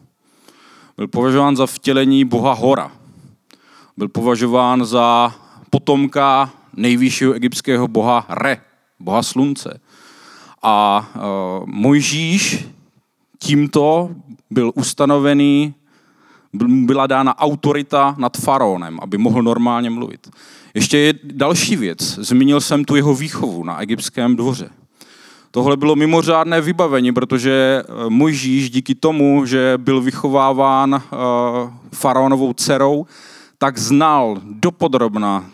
Byl 0.98 1.08
považován 1.08 1.56
za 1.56 1.66
vtělení 1.66 2.26
boha 2.26 2.54
Hora. 2.54 2.92
Byl 3.98 4.08
považován 4.08 4.86
za 4.86 5.36
potomka 5.70 6.54
nejvyššího 6.76 7.34
egyptského 7.34 7.88
boha 7.88 8.26
Re, 8.30 8.62
boha 9.00 9.24
slunce. 9.24 9.80
A 10.64 11.08
uh, 11.16 11.22
Mojžíš 11.66 12.66
tímto 13.40 14.10
byl 14.50 14.72
ustanovený, 14.76 15.74
byla 16.54 17.08
dána 17.08 17.40
autorita 17.40 18.16
nad 18.18 18.38
faraonem, 18.38 19.00
aby 19.02 19.18
mohl 19.18 19.44
normálně 19.44 19.90
mluvit. 19.90 20.30
Ještě 20.74 20.98
je 20.98 21.14
další 21.24 21.76
věc. 21.76 22.20
Zmínil 22.20 22.62
jsem 22.62 22.86
tu 22.86 22.96
jeho 22.96 23.16
výchovu 23.16 23.64
na 23.64 23.82
egyptském 23.82 24.36
dvoře. 24.36 24.70
Tohle 25.52 25.78
bylo 25.78 25.96
mimořádné 25.96 26.62
vybavení, 26.62 27.12
protože 27.12 27.84
eh, 27.84 28.10
Mojžíš 28.10 28.70
díky 28.70 28.96
tomu, 28.96 29.46
že 29.46 29.74
byl 29.78 30.02
vychováván 30.02 31.02
eh, 31.04 31.18
faraonovou 31.94 32.54
dcerou, 32.54 33.06
tak 33.58 33.78
znal 33.78 34.42
dopodrobna 34.44 35.46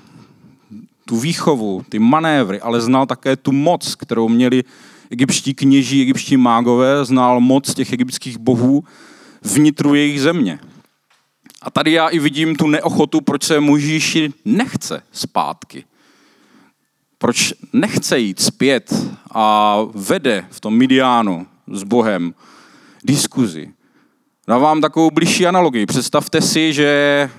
tu 1.06 1.18
výchovu, 1.18 1.86
ty 1.90 2.00
manévry, 2.00 2.62
ale 2.62 2.82
znal 2.82 3.06
také 3.06 3.36
tu 3.36 3.52
moc, 3.52 3.96
kterou 3.96 4.30
měli 4.30 4.64
egyptští 5.10 5.54
kněží, 5.54 6.02
egyptští 6.02 6.38
mágové, 6.38 7.06
znal 7.06 7.40
moc 7.40 7.74
těch 7.74 7.94
egyptských 7.94 8.38
bohů 8.38 8.84
vnitru 9.44 9.96
jejich 9.96 10.22
země. 10.22 10.60
A 11.62 11.72
tady 11.72 11.92
já 11.92 12.08
i 12.08 12.20
vidím 12.20 12.56
tu 12.56 12.68
neochotu, 12.68 13.22
proč 13.22 13.44
se 13.44 13.60
Možíši 13.60 14.34
nechce 14.46 15.04
zpátky. 15.12 15.84
Proč 17.18 17.54
nechce 17.74 18.20
jít 18.20 18.40
zpět 18.40 18.94
a 19.32 19.78
vede 19.94 20.46
v 20.50 20.60
tom 20.60 20.78
Midiánu 20.78 21.48
s 21.74 21.84
Bohem 21.84 22.34
diskuzi. 23.04 23.70
Dávám 24.48 24.82
takovou 24.82 25.12
blížší 25.12 25.48
analogii. 25.48 25.86
Představte 25.86 26.42
si, 26.42 26.74
že 26.74 27.30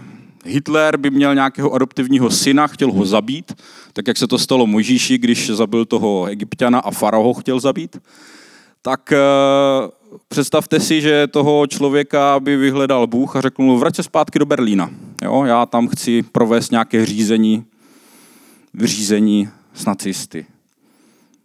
Hitler 0.44 0.96
by 0.96 1.10
měl 1.10 1.34
nějakého 1.34 1.72
adoptivního 1.72 2.30
syna, 2.30 2.66
chtěl 2.66 2.92
ho 2.92 3.06
zabít, 3.06 3.52
tak 3.92 4.08
jak 4.08 4.16
se 4.16 4.26
to 4.26 4.38
stalo 4.38 4.66
Možíši, 4.66 5.18
když 5.18 5.50
zabil 5.50 5.84
toho 5.84 6.26
egyptiana 6.26 6.78
a 6.78 6.90
farao 6.90 7.22
ho 7.22 7.34
chtěl 7.34 7.60
zabít, 7.60 7.96
tak 8.82 9.12
uh, 9.12 9.90
představte 10.28 10.80
si, 10.80 11.00
že 11.00 11.26
toho 11.26 11.66
člověka 11.66 12.40
by 12.40 12.56
vyhledal 12.56 13.06
Bůh 13.06 13.36
a 13.36 13.40
řekl 13.40 13.62
mu, 13.62 13.78
vrať 13.78 13.96
se 13.96 14.02
zpátky 14.02 14.38
do 14.38 14.46
Berlína. 14.46 14.90
Jo, 15.22 15.44
já 15.44 15.66
tam 15.66 15.88
chci 15.88 16.22
provést 16.22 16.70
nějaké 16.70 17.06
řízení, 17.06 17.64
řízení 18.84 19.48
s 19.74 19.84
nacisty. 19.84 20.46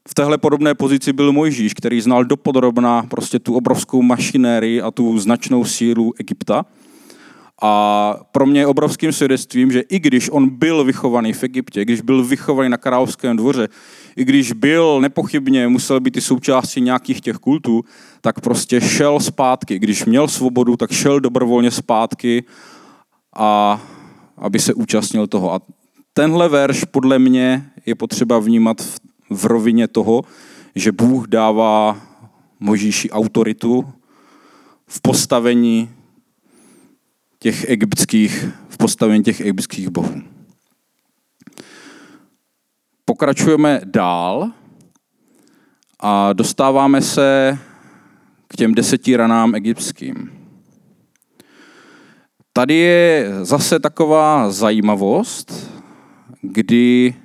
V 0.08 0.14
téhle 0.14 0.38
podobné 0.38 0.76
pozici 0.76 1.14
byl 1.14 1.32
Mojžíš, 1.32 1.74
který 1.74 2.02
znal 2.02 2.26
dopodrobna 2.26 3.04
prostě 3.04 3.40
tu 3.40 3.56
obrovskou 3.56 4.02
mašinérii 4.02 4.82
a 4.82 4.92
tu 4.92 5.20
značnou 5.20 5.66
sílu 5.66 6.14
Egypta 6.20 6.66
a 7.62 8.14
pro 8.32 8.46
mě 8.46 8.60
je 8.60 8.68
obrovským 8.68 9.12
svědectvím, 9.12 9.72
že 9.72 9.80
i 9.80 10.00
když 10.00 10.30
on 10.30 10.50
byl 10.50 10.84
vychovaný 10.84 11.34
v 11.34 11.44
Egyptě, 11.44 11.86
když 11.86 12.02
byl 12.02 12.26
vychovaný 12.26 12.70
na 12.70 12.78
královském 12.78 13.38
dvoře, 13.38 13.68
i 14.16 14.26
když 14.26 14.52
byl 14.52 15.02
nepochybně, 15.02 15.68
musel 15.68 16.00
být 16.00 16.18
i 16.18 16.22
součástí 16.22 16.82
nějakých 16.82 17.22
těch 17.22 17.36
kultů, 17.36 17.82
tak 18.22 18.42
prostě 18.42 18.82
šel 18.82 19.20
zpátky. 19.20 19.80
Když 19.80 20.06
měl 20.06 20.28
svobodu, 20.28 20.78
tak 20.78 20.92
šel 20.92 21.20
dobrovolně 21.20 21.72
zpátky 21.72 22.44
a 23.36 23.82
aby 24.38 24.60
se 24.60 24.74
účastnil 24.74 25.28
toho. 25.28 25.54
A 25.54 25.60
tenhle 26.14 26.50
verš 26.50 26.84
podle 26.84 27.20
mě 27.20 27.72
je 27.86 27.96
potřeba 27.96 28.40
vnímat 28.40 28.82
v, 28.82 29.00
v 29.30 29.46
rovině 29.46 29.88
toho, 29.88 30.22
že 30.76 30.92
Bůh 30.92 31.28
dává 31.28 32.02
Možíši 32.60 33.12
autoritu 33.12 33.86
v 34.88 35.02
postavení 35.02 35.90
těch 37.46 37.70
egyptských, 37.70 38.46
v 38.70 38.78
postavení 38.78 39.24
těch 39.24 39.42
egyptských 39.42 39.90
bohů. 39.90 40.22
Pokračujeme 43.06 43.82
dál 43.84 44.52
a 46.00 46.34
dostáváme 46.34 47.02
se 47.02 47.58
k 48.48 48.56
těm 48.56 48.74
deseti 48.74 49.16
ranám 49.16 49.56
egyptským. 49.56 50.32
Tady 52.54 52.76
je 52.76 53.30
zase 53.42 53.80
taková 53.80 54.52
zajímavost, 54.52 55.72
kdy 56.42 57.16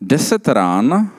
deset 0.00 0.48
ran, 0.48 1.10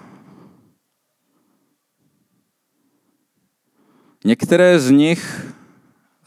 některé 4.25 4.79
z 4.79 4.91
nich 4.91 5.54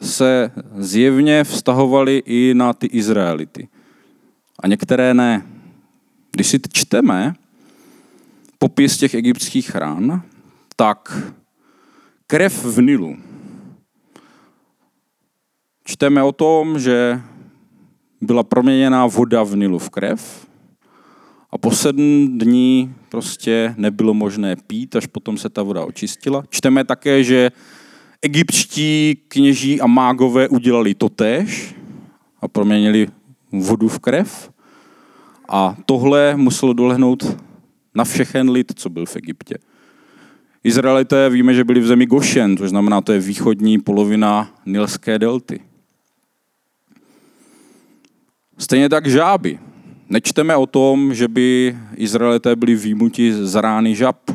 se 0.00 0.50
zjevně 0.76 1.44
vztahovaly 1.44 2.22
i 2.26 2.54
na 2.54 2.72
ty 2.72 2.86
Izraelity. 2.86 3.68
A 4.60 4.66
některé 4.66 5.14
ne. 5.14 5.46
Když 6.32 6.46
si 6.46 6.60
čteme 6.72 7.34
popis 8.58 8.96
těch 8.96 9.14
egyptských 9.14 9.74
ran, 9.74 10.22
tak 10.76 11.22
krev 12.26 12.64
v 12.64 12.80
Nilu. 12.82 13.16
Čteme 15.84 16.22
o 16.22 16.32
tom, 16.32 16.78
že 16.78 17.20
byla 18.20 18.42
proměněná 18.42 19.06
voda 19.06 19.42
v 19.42 19.56
Nilu 19.56 19.78
v 19.78 19.90
krev 19.90 20.46
a 21.50 21.58
po 21.58 21.70
sedm 21.70 22.38
dní 22.38 22.94
prostě 23.08 23.74
nebylo 23.76 24.14
možné 24.14 24.56
pít, 24.56 24.96
až 24.96 25.06
potom 25.06 25.38
se 25.38 25.48
ta 25.48 25.62
voda 25.62 25.84
očistila. 25.84 26.44
Čteme 26.50 26.84
také, 26.84 27.24
že 27.24 27.50
egyptští 28.22 29.18
kněží 29.28 29.80
a 29.80 29.86
mágové 29.86 30.48
udělali 30.48 30.94
totéž 30.94 31.74
a 32.40 32.48
proměnili 32.48 33.08
vodu 33.52 33.88
v 33.88 33.98
krev. 33.98 34.50
A 35.48 35.76
tohle 35.86 36.36
muselo 36.36 36.72
dolehnout 36.72 37.36
na 37.94 38.04
všechen 38.04 38.50
lid, 38.50 38.72
co 38.76 38.90
byl 38.90 39.06
v 39.06 39.16
Egyptě. 39.16 39.58
Izraelité 40.64 41.30
víme, 41.30 41.54
že 41.54 41.64
byli 41.64 41.80
v 41.80 41.86
zemi 41.86 42.06
Gošen, 42.06 42.56
to 42.56 42.68
znamená, 42.68 43.00
to 43.00 43.12
je 43.12 43.18
východní 43.18 43.78
polovina 43.78 44.54
Nilské 44.66 45.18
delty. 45.18 45.60
Stejně 48.58 48.88
tak 48.88 49.06
žáby. 49.06 49.58
Nečteme 50.08 50.56
o 50.56 50.66
tom, 50.66 51.14
že 51.14 51.28
by 51.28 51.78
Izraelité 51.96 52.56
byli 52.56 52.74
výjimuti 52.74 53.32
z 53.32 53.54
rány 53.54 53.94
žab. 53.94 54.30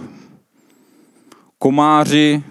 Komáři 1.59 2.43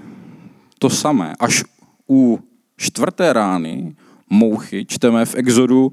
to 0.82 0.90
samé. 0.90 1.38
Až 1.38 1.62
u 2.10 2.42
čtvrté 2.76 3.32
rány 3.32 3.94
mouchy 4.30 4.84
čteme 4.84 5.22
v 5.24 5.34
Exodu 5.34 5.92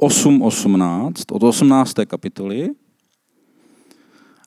8.18 0.00 1.12
od 1.32 1.42
18. 1.42 1.94
kapitoly. 2.06 2.70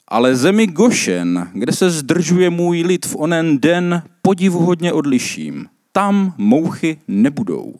Ale 0.07 0.35
zemi 0.35 0.67
Gošen, 0.67 1.49
kde 1.53 1.73
se 1.73 1.89
zdržuje 1.89 2.49
můj 2.49 2.81
lid 2.81 3.05
v 3.05 3.15
onen 3.15 3.57
den, 3.57 4.03
podivuhodně 4.21 4.93
odliším. 4.93 5.65
Tam 5.91 6.33
mouchy 6.37 6.97
nebudou, 7.07 7.75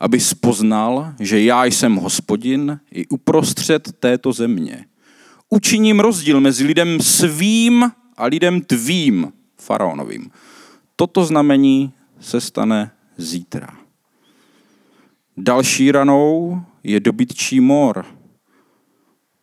aby 0.00 0.20
spoznal, 0.20 1.14
že 1.20 1.42
já 1.42 1.64
jsem 1.64 1.94
hospodin 1.94 2.80
i 2.90 3.06
uprostřed 3.06 3.92
této 4.00 4.32
země. 4.32 4.84
Učiním 5.50 6.00
rozdíl 6.00 6.40
mezi 6.40 6.64
lidem 6.64 7.00
svým 7.00 7.90
a 8.16 8.24
lidem 8.26 8.60
tvým, 8.60 9.32
faraonovým. 9.58 10.30
Toto 10.96 11.24
znamení 11.24 11.92
se 12.20 12.40
stane 12.40 12.90
zítra. 13.16 13.78
Další 15.36 15.92
ranou 15.92 16.62
je 16.82 17.00
dobytčí 17.00 17.60
mor. 17.60 18.06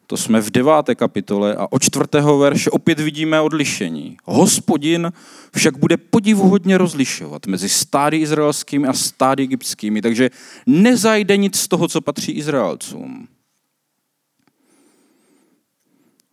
To 0.07 0.17
jsme 0.17 0.41
v 0.41 0.51
deváté 0.51 0.95
kapitole 0.95 1.55
a 1.55 1.71
od 1.71 1.83
čtvrtého 1.83 2.37
verše 2.37 2.69
opět 2.69 2.99
vidíme 2.99 3.41
odlišení. 3.41 4.17
Hospodin 4.23 5.11
však 5.55 5.77
bude 5.77 5.97
podivuhodně 5.97 6.77
rozlišovat 6.77 7.47
mezi 7.47 7.69
stády 7.69 8.17
izraelskými 8.17 8.87
a 8.87 8.93
stády 8.93 9.43
egyptskými, 9.43 10.01
takže 10.01 10.29
nezajde 10.65 11.37
nic 11.37 11.59
z 11.59 11.67
toho, 11.67 11.87
co 11.87 12.01
patří 12.01 12.31
Izraelcům. 12.31 13.27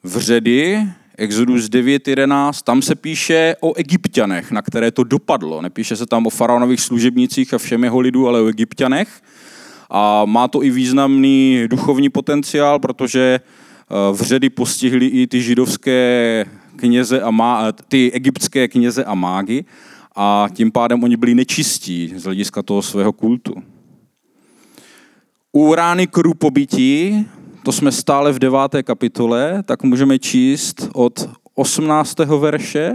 Vředy 0.02 0.88
Exodus 1.20 1.64
9.11, 1.64 2.62
tam 2.64 2.82
se 2.82 2.94
píše 2.94 3.56
o 3.60 3.74
egyptianech, 3.74 4.50
na 4.50 4.62
které 4.62 4.90
to 4.90 5.04
dopadlo. 5.04 5.62
Nepíše 5.62 5.96
se 5.96 6.06
tam 6.06 6.26
o 6.26 6.30
faraonových 6.30 6.80
služebnicích 6.80 7.54
a 7.54 7.58
všem 7.58 7.84
jeho 7.84 8.00
lidu, 8.00 8.28
ale 8.28 8.40
o 8.40 8.46
egyptianech. 8.46 9.22
A 9.90 10.24
má 10.24 10.48
to 10.48 10.62
i 10.62 10.70
významný 10.70 11.64
duchovní 11.66 12.08
potenciál, 12.08 12.78
protože 12.78 13.40
eh, 13.40 14.12
vředy 14.12 14.50
postihly 14.50 15.06
i 15.06 15.26
ty 15.26 15.42
židovské 15.42 16.44
kněze 16.76 17.20
a 17.20 17.30
má, 17.30 17.72
ty 17.88 18.12
egyptské 18.12 18.68
kněze 18.68 19.04
a 19.04 19.14
mágy 19.14 19.64
a 20.16 20.48
tím 20.52 20.72
pádem 20.72 21.04
oni 21.04 21.16
byli 21.16 21.34
nečistí 21.34 22.12
z 22.16 22.24
hlediska 22.24 22.62
toho 22.62 22.82
svého 22.82 23.12
kultu. 23.12 23.54
U 25.52 25.74
rány 25.74 26.06
krupobytí 26.06 27.26
to 27.62 27.72
jsme 27.72 27.92
stále 27.92 28.32
v 28.32 28.38
deváté 28.38 28.82
kapitole, 28.82 29.62
tak 29.66 29.82
můžeme 29.82 30.18
číst 30.18 30.88
od 30.92 31.30
18. 31.54 32.18
verše. 32.18 32.92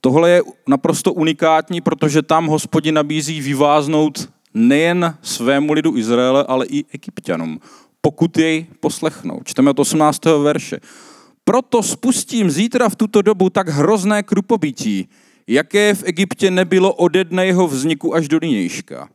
Tohle 0.00 0.30
je 0.30 0.42
naprosto 0.68 1.12
unikátní, 1.12 1.80
protože 1.80 2.22
tam 2.22 2.46
hospodin 2.46 2.94
nabízí 2.94 3.40
vyváznout 3.40 4.28
nejen 4.54 5.16
svému 5.22 5.72
lidu 5.72 5.96
Izraele, 5.96 6.44
ale 6.48 6.66
i 6.66 6.84
egyptianům, 6.92 7.60
pokud 8.00 8.38
jej 8.38 8.66
poslechnou. 8.80 9.40
Čteme 9.44 9.70
od 9.70 9.78
18. 9.78 10.24
verše. 10.24 10.80
Proto 11.44 11.82
spustím 11.82 12.50
zítra 12.50 12.88
v 12.88 12.96
tuto 12.96 13.22
dobu 13.22 13.50
tak 13.50 13.68
hrozné 13.68 14.22
krupobytí, 14.22 15.08
jaké 15.46 15.94
v 15.94 16.02
Egyptě 16.06 16.50
nebylo 16.50 16.94
ode 16.94 17.24
dne 17.24 17.46
jeho 17.46 17.66
vzniku 17.68 18.14
až 18.14 18.28
do 18.28 18.38
nynějška. 18.42 19.08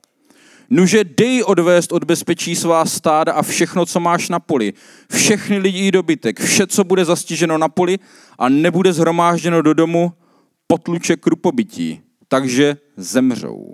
Nuže 0.69 1.03
dej 1.03 1.43
odvést 1.43 1.91
od 1.91 2.03
bezpečí 2.03 2.55
svá 2.55 2.86
stáda 2.86 3.34
a 3.34 3.41
všechno, 3.41 3.86
co 3.86 3.99
máš 3.99 4.29
na 4.29 4.39
poli. 4.39 4.73
Všechny 5.12 5.58
lidi 5.58 5.79
i 5.79 5.91
dobytek, 5.91 6.39
vše, 6.39 6.67
co 6.67 6.84
bude 6.84 7.05
zastiženo 7.05 7.58
na 7.58 7.69
poli 7.69 7.99
a 8.39 8.49
nebude 8.49 8.93
zhromážděno 8.93 9.62
do 9.62 9.73
domu, 9.73 10.13
potluče 10.67 11.15
krupobytí, 11.15 12.01
takže 12.27 12.77
zemřou. 12.97 13.73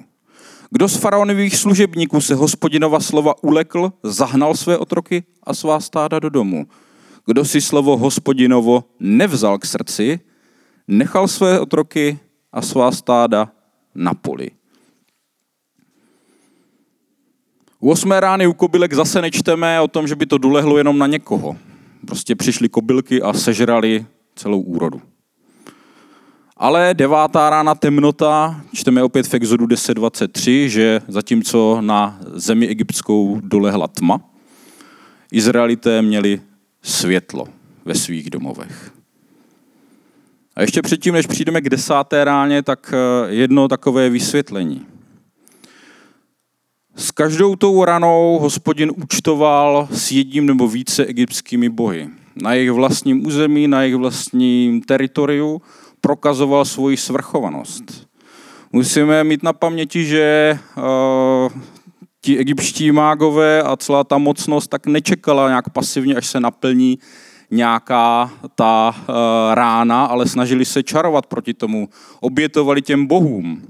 Kdo 0.70 0.90
z 0.90 0.96
faraonových 0.96 1.58
služebníků 1.58 2.22
se 2.22 2.36
hospodinova 2.36 3.00
slova 3.00 3.44
ulekl, 3.44 3.94
zahnal 4.04 4.56
své 4.56 4.78
otroky 4.78 5.24
a 5.44 5.54
svá 5.54 5.80
stáda 5.80 6.20
do 6.20 6.30
domu. 6.30 6.68
Kdo 7.26 7.46
si 7.46 7.62
slovo 7.62 7.98
hospodinovo 7.98 8.84
nevzal 9.00 9.58
k 9.58 9.66
srdci, 9.66 10.20
nechal 10.88 11.28
své 11.28 11.60
otroky 11.60 12.20
a 12.54 12.62
svá 12.62 12.92
stáda 12.92 13.52
na 13.96 14.14
poli. 14.14 14.52
U 17.86 17.90
osmé 17.90 18.20
rány 18.20 18.48
u 18.48 18.54
kobylek 18.54 18.94
zase 18.94 19.22
nečteme 19.22 19.82
o 19.82 19.88
tom, 19.88 20.08
že 20.08 20.16
by 20.16 20.26
to 20.26 20.38
dolehlo 20.38 20.78
jenom 20.78 20.98
na 20.98 21.08
někoho. 21.08 21.58
Prostě 22.08 22.36
přišly 22.36 22.70
kobylky 22.70 23.22
a 23.22 23.34
sežrali 23.34 24.06
celou 24.36 24.62
úrodu. 24.62 25.02
Ale 26.58 26.94
devátá 26.94 27.50
rána 27.50 27.76
temnota, 27.76 28.62
čteme 28.74 29.04
opět 29.04 29.28
v 29.28 29.34
Exodu 29.34 29.66
10.23, 29.66 30.68
že 30.68 31.02
zatímco 31.08 31.78
na 31.82 32.20
zemi 32.34 32.68
egyptskou 32.68 33.40
dolehla 33.44 33.88
tma, 33.88 34.22
Izraelité 35.32 36.02
měli 36.02 36.42
světlo 36.82 37.48
ve 37.86 37.96
svých 37.96 38.30
domovech. 38.30 38.92
A 40.56 40.62
ještě 40.62 40.82
předtím, 40.82 41.14
než 41.14 41.28
přijdeme 41.28 41.62
k 41.62 41.70
desáté 41.70 42.24
ráně, 42.24 42.64
tak 42.64 42.94
eh, 42.94 43.34
jedno 43.34 43.68
takové 43.68 44.10
vysvětlení. 44.10 44.95
S 46.96 47.12
každou 47.12 47.56
tou 47.56 47.86
ranou 47.86 48.40
hospodin 48.42 48.92
účtoval 48.96 49.88
s 49.92 50.12
jedním 50.12 50.46
nebo 50.46 50.68
více 50.68 51.06
egyptskými 51.06 51.70
bohy. 51.70 52.10
Na 52.36 52.54
jejich 52.54 52.72
vlastním 52.72 53.28
území, 53.28 53.68
na 53.68 53.82
jejich 53.82 53.96
vlastním 53.96 54.82
teritoriu 54.82 55.62
prokazoval 56.02 56.66
svoji 56.66 56.98
svrchovanost. 56.98 58.08
Musíme 58.72 59.24
mít 59.24 59.44
na 59.44 59.54
paměti, 59.54 60.06
že 60.06 60.60
uh, 60.78 61.62
ti 62.22 62.38
egyptští 62.38 62.92
mágové 62.92 63.64
a 63.64 63.78
celá 63.78 64.04
ta 64.04 64.18
mocnost 64.18 64.70
tak 64.70 64.88
nečekala 64.88 65.48
nějak 65.48 65.70
pasivně, 65.70 66.16
až 66.16 66.28
se 66.28 66.40
naplní 66.40 67.00
nějaká 67.52 68.32
ta 68.56 68.96
uh, 68.98 69.16
rána, 69.54 70.06
ale 70.06 70.28
snažili 70.28 70.66
se 70.66 70.84
čarovat 70.84 71.26
proti 71.26 71.54
tomu. 71.54 71.90
Obětovali 72.20 72.82
těm 72.82 73.06
bohům. 73.06 73.62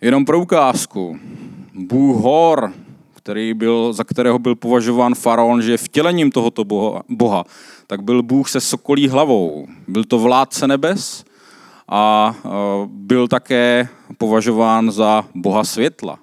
Jenom 0.00 0.24
pro 0.24 0.40
ukázku. 0.40 1.18
Bůh 1.74 2.22
hor, 2.22 2.72
který 3.14 3.54
byl, 3.54 3.92
za 3.92 4.04
kterého 4.04 4.38
byl 4.38 4.54
považován 4.54 5.14
faraon, 5.14 5.62
že 5.62 5.70
je 5.70 5.76
vtělením 5.76 6.30
tohoto 6.30 6.64
boha, 6.64 7.02
boha, 7.08 7.44
tak 7.86 8.02
byl 8.02 8.22
Bůh 8.22 8.48
se 8.48 8.60
sokolí 8.60 9.08
hlavou. 9.08 9.66
Byl 9.88 10.04
to 10.04 10.18
vládce 10.18 10.66
nebes 10.66 11.24
a 11.88 12.34
byl 12.86 13.28
také 13.28 13.88
považován 14.18 14.90
za 14.90 15.24
boha 15.34 15.64
světla. 15.64 16.18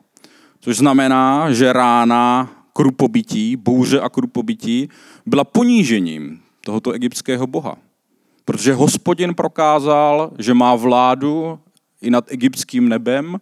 Což 0.59 0.77
znamená, 0.77 1.51
že 1.51 1.73
rána 1.73 2.51
krupobytí, 2.73 3.55
bouře 3.55 3.99
a 3.99 4.09
krupobytí 4.09 4.89
byla 5.25 5.43
ponížením 5.43 6.39
tohoto 6.65 6.91
egyptského 6.91 7.47
boha. 7.47 7.75
Protože 8.45 8.73
hospodin 8.73 9.35
prokázal, 9.35 10.31
že 10.39 10.53
má 10.53 10.75
vládu 10.75 11.59
i 12.01 12.09
nad 12.09 12.31
egyptským 12.31 12.89
nebem 12.89 13.37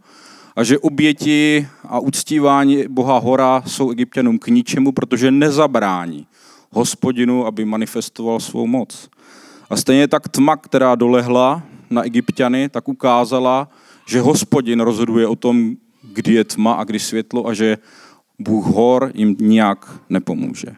a 0.60 0.64
že 0.64 0.80
oběti 0.80 1.68
a 1.84 2.00
uctívání 2.00 2.84
Boha 2.88 3.18
Hora 3.18 3.64
jsou 3.68 3.92
egyptianům 3.92 4.40
k 4.40 4.48
ničemu, 4.48 4.92
protože 4.92 5.32
nezabrání 5.32 6.28
hospodinu, 6.72 7.46
aby 7.46 7.66
manifestoval 7.66 8.40
svou 8.40 8.68
moc. 8.68 9.10
A 9.70 9.78
stejně 9.78 10.08
tak 10.08 10.30
tma, 10.30 10.58
která 10.58 10.96
dolehla 10.96 11.64
na 11.90 12.04
egyptiany, 12.04 12.70
tak 12.70 12.88
ukázala, 12.88 13.70
že 14.08 14.22
hospodin 14.22 14.80
rozhoduje 14.80 15.28
o 15.28 15.36
tom, 15.36 15.76
kdy 16.14 16.34
je 16.34 16.44
tma 16.44 16.74
a 16.74 16.84
kdy 16.84 17.00
světlo 17.00 17.48
a 17.48 17.54
že 17.54 17.78
Bůh 18.40 18.66
hor 18.66 19.12
jim 19.14 19.36
nijak 19.40 20.02
nepomůže. 20.10 20.76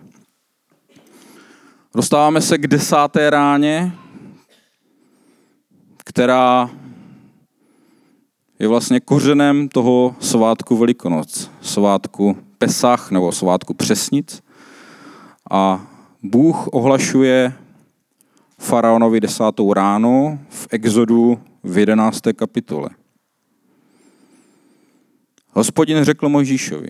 Dostáváme 1.96 2.42
se 2.42 2.58
k 2.58 2.68
desáté 2.68 3.30
ráně, 3.30 3.92
která 6.06 6.70
je 8.62 8.68
vlastně 8.68 9.00
kořenem 9.00 9.70
toho 9.70 10.16
svátku 10.20 10.78
Velikonoc, 10.78 11.52
svátku 11.62 12.38
Pesach 12.58 13.12
nebo 13.12 13.32
svátku 13.32 13.74
Přesnic. 13.74 14.44
A 15.52 15.88
Bůh 16.24 16.68
ohlašuje 16.68 17.54
faraonovi 18.60 19.20
desátou 19.20 19.74
ráno 19.74 20.40
v 20.50 20.68
Exodu 20.72 21.40
v 21.64 21.78
jedenácté 21.78 22.34
kapitole. 22.34 22.90
Hospodin 25.50 26.04
řekl 26.04 26.30
Mojžíšovi, 26.30 26.90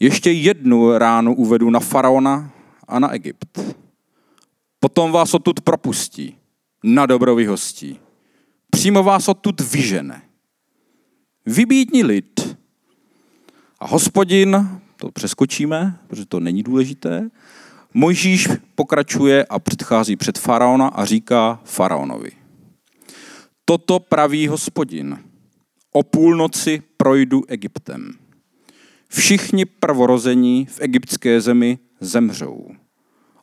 ještě 0.00 0.30
jednu 0.30 0.98
ránu 0.98 1.34
uvedu 1.34 1.70
na 1.70 1.80
faraona 1.80 2.50
a 2.88 2.98
na 2.98 3.12
Egypt. 3.12 3.60
Potom 4.80 5.12
vás 5.12 5.34
odtud 5.34 5.60
propustí, 5.60 6.36
na 6.84 7.06
dobro 7.06 7.34
vyhostí. 7.34 8.03
Přímo 8.74 9.02
vás 9.02 9.28
odtud 9.28 9.60
vyžene. 9.60 10.22
Vybídni 11.46 12.02
lid. 12.02 12.56
A 13.80 13.86
hospodin, 13.86 14.80
to 14.96 15.10
přeskočíme, 15.10 15.98
protože 16.06 16.26
to 16.26 16.40
není 16.40 16.62
důležité, 16.62 17.30
Mojžíš 17.94 18.48
pokračuje 18.74 19.44
a 19.44 19.58
předchází 19.58 20.16
před 20.16 20.38
faraona 20.38 20.88
a 20.88 21.04
říká 21.04 21.60
faraonovi. 21.64 22.30
Toto 23.64 24.00
praví 24.00 24.48
hospodin. 24.48 25.18
O 25.92 26.02
půlnoci 26.02 26.82
projdu 26.96 27.44
Egyptem. 27.48 28.12
Všichni 29.08 29.64
prvorození 29.64 30.66
v 30.66 30.80
egyptské 30.80 31.40
zemi 31.40 31.78
zemřou. 32.00 32.68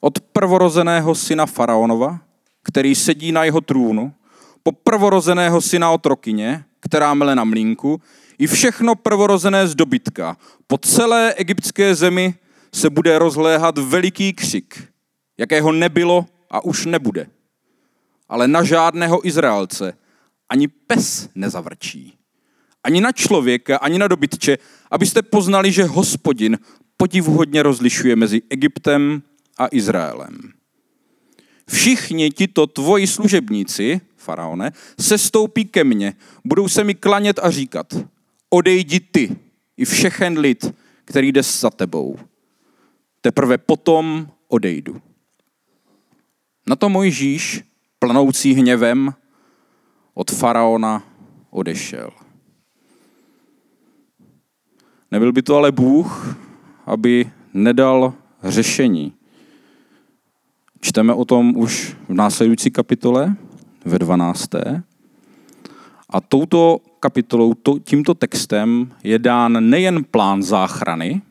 Od 0.02 0.20
prvorozeného 0.20 1.16
syna 1.16 1.46
faraonova, 1.46 2.20
který 2.64 2.96
sedí 2.96 3.32
na 3.32 3.44
jeho 3.44 3.62
trůnu, 3.62 4.14
po 4.64 4.72
prvorozeného 4.72 5.62
syna 5.62 5.92
otrokyně, 5.92 6.66
která 6.80 7.14
mele 7.14 7.36
na 7.36 7.44
mlínku, 7.44 8.02
i 8.38 8.48
všechno 8.48 8.96
prvorozené 8.96 9.68
z 9.68 9.76
dobytka. 9.76 10.38
Po 10.68 10.78
celé 10.78 11.34
egyptské 11.34 11.96
zemi 11.96 12.34
se 12.74 12.90
bude 12.90 13.20
rozléhat 13.20 13.78
veliký 13.78 14.34
křik, 14.34 14.88
jakého 15.38 15.72
nebylo 15.72 16.26
a 16.50 16.66
už 16.66 16.86
nebude. 16.86 17.28
Ale 18.30 18.48
na 18.48 18.64
žádného 18.64 19.28
Izraelce 19.28 19.94
ani 20.50 20.68
pes 20.68 21.30
nezavrčí. 21.36 22.14
Ani 22.84 23.02
na 23.02 23.12
člověka, 23.12 23.78
ani 23.78 24.00
na 24.00 24.08
dobytče, 24.08 24.58
abyste 24.92 25.22
poznali, 25.22 25.72
že 25.72 25.84
hospodin 25.84 26.58
podivuhodně 26.98 27.64
rozlišuje 27.64 28.16
mezi 28.16 28.42
Egyptem 28.50 29.24
a 29.58 29.68
Izraelem. 29.72 30.54
Všichni 31.70 32.32
tito 32.32 32.68
tvoji 32.68 33.08
služebníci, 33.08 34.02
faraone, 34.22 34.72
se 35.00 35.18
stoupí 35.18 35.66
ke 35.66 35.84
mně, 35.84 36.14
budou 36.46 36.68
se 36.68 36.84
mi 36.84 36.96
klanět 36.96 37.40
a 37.40 37.52
říkat, 37.52 37.94
odejdi 38.50 39.00
ty 39.00 39.36
i 39.78 39.86
všechen 39.86 40.40
lid, 40.40 40.74
který 41.06 41.32
jde 41.32 41.44
za 41.44 41.70
tebou. 41.70 42.18
Teprve 43.22 43.58
potom 43.58 44.28
odejdu. 44.48 45.02
Na 46.68 46.76
to 46.76 46.90
Mojžíš, 46.90 47.64
planoucí 48.00 48.54
hněvem, 48.54 49.14
od 50.14 50.32
faraona 50.32 51.04
odešel. 51.50 52.10
Nebyl 55.12 55.32
by 55.32 55.42
to 55.42 55.56
ale 55.56 55.72
Bůh, 55.72 56.38
aby 56.86 57.32
nedal 57.54 58.14
řešení. 58.44 59.14
Čteme 60.80 61.14
o 61.14 61.26
tom 61.26 61.58
už 61.58 61.96
v 62.08 62.14
následující 62.14 62.72
kapitole, 62.72 63.36
ve 63.86 64.00
12. 64.00 64.50
A 66.10 66.22
touto 66.22 66.80
kapitolou, 67.00 67.54
to, 67.54 67.80
tímto 67.80 68.14
textem 68.14 68.92
je 69.04 69.20
dán 69.20 69.70
nejen 69.70 70.04
plán 70.04 70.44
záchrany 70.44 71.22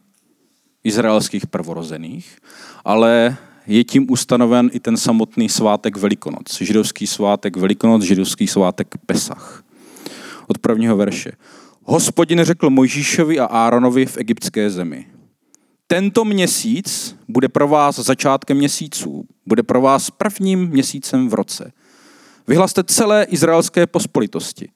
izraelských 0.84 1.46
prvorozených, 1.46 2.38
ale 2.84 3.36
je 3.66 3.84
tím 3.84 4.06
ustanoven 4.10 4.70
i 4.72 4.80
ten 4.80 4.96
samotný 4.96 5.48
svátek 5.48 5.96
Velikonoc. 5.96 6.62
Židovský 6.62 7.06
svátek 7.06 7.56
Velikonoc, 7.56 8.02
židovský 8.02 8.46
svátek 8.46 8.88
Pesach. 9.06 9.64
Od 10.46 10.58
prvního 10.58 10.96
verše. 10.96 11.32
Hospodin 11.84 12.44
řekl 12.44 12.70
Mojžíšovi 12.70 13.40
a 13.40 13.44
Áronovi 13.44 14.06
v 14.06 14.16
egyptské 14.16 14.70
zemi. 14.70 15.06
Tento 15.86 16.24
měsíc 16.24 17.16
bude 17.28 17.48
pro 17.48 17.68
vás 17.68 17.98
začátkem 17.98 18.56
měsíců. 18.56 19.24
Bude 19.46 19.62
pro 19.62 19.80
vás 19.80 20.10
prvním 20.10 20.68
měsícem 20.68 21.28
v 21.28 21.34
roce. 21.34 21.72
Vyhlaste 22.50 22.84
celé 22.84 23.24
izraelské 23.24 23.86
pospolitosti. 23.86 24.68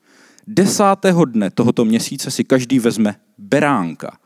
Desátého 0.46 1.24
dne 1.24 1.50
tohoto 1.50 1.84
měsíce 1.84 2.30
si 2.30 2.44
každý 2.44 2.78
vezme 2.78 3.14
beránka 3.38 4.18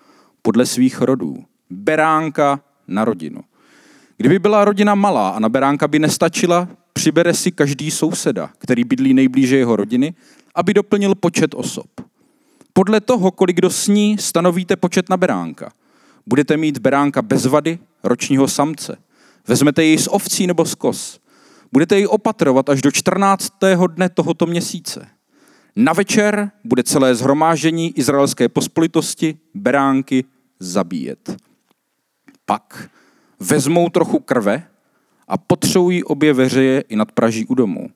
podle 0.43 0.67
svých 0.67 1.01
rodů. 1.01 1.45
Beránka 1.71 2.61
na 2.89 3.05
rodinu. 3.05 3.41
Kdyby 4.17 4.39
byla 4.39 4.65
rodina 4.65 4.95
malá 4.95 5.29
a 5.29 5.39
na 5.39 5.49
beránka 5.49 5.89
by 5.89 5.99
nestačila, 5.99 6.69
přibere 6.93 7.35
si 7.35 7.53
každý 7.53 7.91
souseda, 7.91 8.51
který 8.59 8.85
bydlí 8.85 9.15
nejblíže 9.15 9.57
jeho 9.57 9.77
rodiny, 9.77 10.15
aby 10.55 10.75
doplnil 10.75 11.15
počet 11.15 11.55
osob. 11.55 11.87
Podle 12.73 13.01
toho, 13.01 13.31
kolik 13.31 13.57
kdo 13.57 13.71
sní, 13.71 14.19
stanovíte 14.19 14.77
počet 14.77 15.09
na 15.09 15.17
beránka. 15.17 15.73
Budete 16.27 16.57
mít 16.57 16.79
beránka 16.79 17.23
bez 17.23 17.47
vady, 17.47 17.79
ročního 18.03 18.49
samce. 18.49 18.97
Vezmete 19.47 19.85
jej 19.85 19.99
z 19.99 20.09
ovcí 20.11 20.47
nebo 20.47 20.65
z 20.65 20.75
kos. 20.75 21.21
Budete 21.73 21.97
jej 21.97 22.07
opatrovat 22.07 22.69
až 22.69 22.83
do 22.83 22.91
14. 22.91 23.53
dne 23.89 24.09
tohoto 24.09 24.47
měsíce. 24.47 25.09
Na 25.77 25.93
večer 25.93 26.51
bude 26.65 26.83
celé 26.83 27.15
zhromážení 27.15 27.99
izraelské 27.99 28.49
pospolitosti 28.49 29.39
beránky 29.55 30.25
zabíjet. 30.61 31.37
Pak 32.47 32.91
vezmou 33.41 33.89
trochu 33.89 34.19
krve 34.19 34.63
a 35.29 35.39
potřebují 35.39 36.05
obě 36.05 36.33
veřeje 36.33 36.81
i 36.81 36.97
nad 36.97 37.13
praží 37.13 37.47
u 37.47 37.55
domu. 37.55 37.91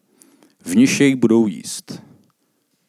V 0.64 0.76
níž 0.76 1.00
jej 1.00 1.14
budou 1.14 1.46
jíst. 1.46 2.02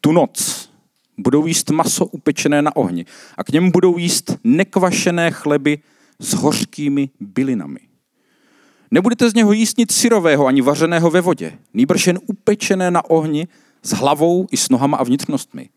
Tu 0.01 0.11
noc 0.11 0.69
budou 1.17 1.45
jíst 1.45 1.69
maso 1.69 2.05
upečené 2.05 2.61
na 2.61 2.75
ohni 2.75 3.05
a 3.37 3.43
k 3.43 3.49
němu 3.49 3.71
budou 3.71 3.97
jíst 3.97 4.37
nekvašené 4.43 5.31
chleby 5.31 5.79
s 6.19 6.33
hořkými 6.33 7.09
bylinami. 7.19 7.79
Nebudete 8.93 9.29
z 9.29 9.33
něho 9.33 9.51
jíst 9.51 9.77
nic 9.77 9.93
syrového 9.93 10.45
ani 10.45 10.61
vařeného 10.61 11.09
ve 11.09 11.21
vodě, 11.21 11.59
nýbrž 11.73 12.07
jen 12.07 12.19
upečené 12.27 12.91
na 12.91 13.09
ohni 13.09 13.47
s 13.83 13.91
hlavou 13.91 14.47
i 14.51 14.57
s 14.57 14.69
nohama 14.69 14.97
a 14.97 15.03
vnitřnostmi. 15.03 15.69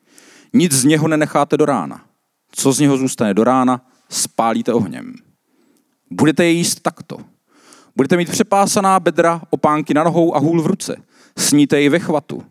Nic 0.52 0.72
z 0.72 0.84
něho 0.84 1.08
nenecháte 1.08 1.56
do 1.56 1.64
rána. 1.64 2.04
Co 2.52 2.72
z 2.72 2.78
něho 2.80 2.96
zůstane 2.96 3.34
do 3.34 3.44
rána, 3.44 3.86
spálíte 4.08 4.72
ohněm. 4.72 5.14
Budete 6.10 6.44
je 6.44 6.50
jíst 6.50 6.80
takto. 6.80 7.16
Budete 7.96 8.16
mít 8.16 8.30
přepásaná 8.30 9.00
bedra, 9.00 9.42
opánky 9.50 9.94
na 9.94 10.04
nohou 10.04 10.34
a 10.34 10.38
hůl 10.38 10.62
v 10.62 10.66
ruce. 10.66 11.02
Sníte 11.38 11.80
ji 11.80 11.88
ve 11.88 11.98
chvatu. 11.98 12.42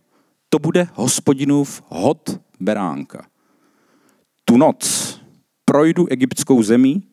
To 0.50 0.60
bude 0.60 0.88
hospodinův 0.94 1.84
hod 1.88 2.40
beránka. 2.60 3.26
Tu 4.46 4.58
noc 4.58 5.16
projdu 5.66 6.08
egyptskou 6.08 6.64
zemí 6.64 7.04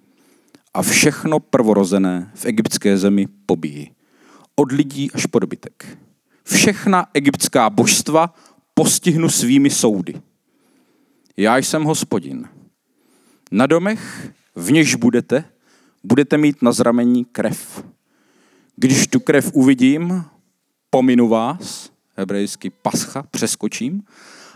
a 0.74 0.82
všechno 0.82 1.40
prvorozené 1.40 2.30
v 2.34 2.46
egyptské 2.46 2.98
zemi 2.98 3.28
pobíjí. 3.46 3.90
Od 4.56 4.72
lidí 4.72 5.10
až 5.10 5.26
po 5.26 5.38
dobytek. 5.38 5.98
Všechna 6.44 7.06
egyptská 7.14 7.70
božstva 7.70 8.34
postihnu 8.74 9.28
svými 9.28 9.70
soudy. 9.70 10.14
Já 11.36 11.56
jsem 11.56 11.84
hospodin. 11.84 12.48
Na 13.50 13.66
domech, 13.66 14.32
v 14.56 14.72
něž 14.72 14.94
budete, 14.94 15.44
budete 16.04 16.38
mít 16.38 16.62
na 16.62 16.72
zramení 16.72 17.24
krev. 17.24 17.84
Když 18.76 19.06
tu 19.06 19.20
krev 19.20 19.50
uvidím, 19.54 20.24
pominu 20.90 21.28
vás, 21.28 21.90
hebrejsky 22.16 22.70
pascha, 22.70 23.22
přeskočím, 23.22 24.02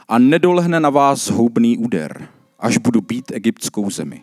a 0.09 0.19
nedolehne 0.19 0.81
na 0.81 0.91
vás 0.91 1.25
zhoubný 1.25 1.79
úder, 1.79 2.29
až 2.59 2.79
budu 2.79 3.01
být 3.01 3.33
egyptskou 3.35 3.91
zemi. 3.91 4.23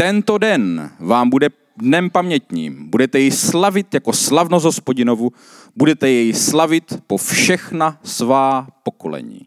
Tento 0.00 0.38
den 0.38 0.90
vám 0.98 1.30
bude 1.30 1.48
dnem 1.76 2.10
pamětním. 2.10 2.90
Budete 2.90 3.20
jej 3.20 3.30
slavit 3.30 3.94
jako 3.94 4.12
slavnost 4.12 4.64
hospodinovu, 4.64 5.32
budete 5.76 6.10
jej 6.10 6.34
slavit 6.34 7.02
po 7.06 7.16
všechna 7.16 8.00
svá 8.02 8.68
pokolení. 8.82 9.46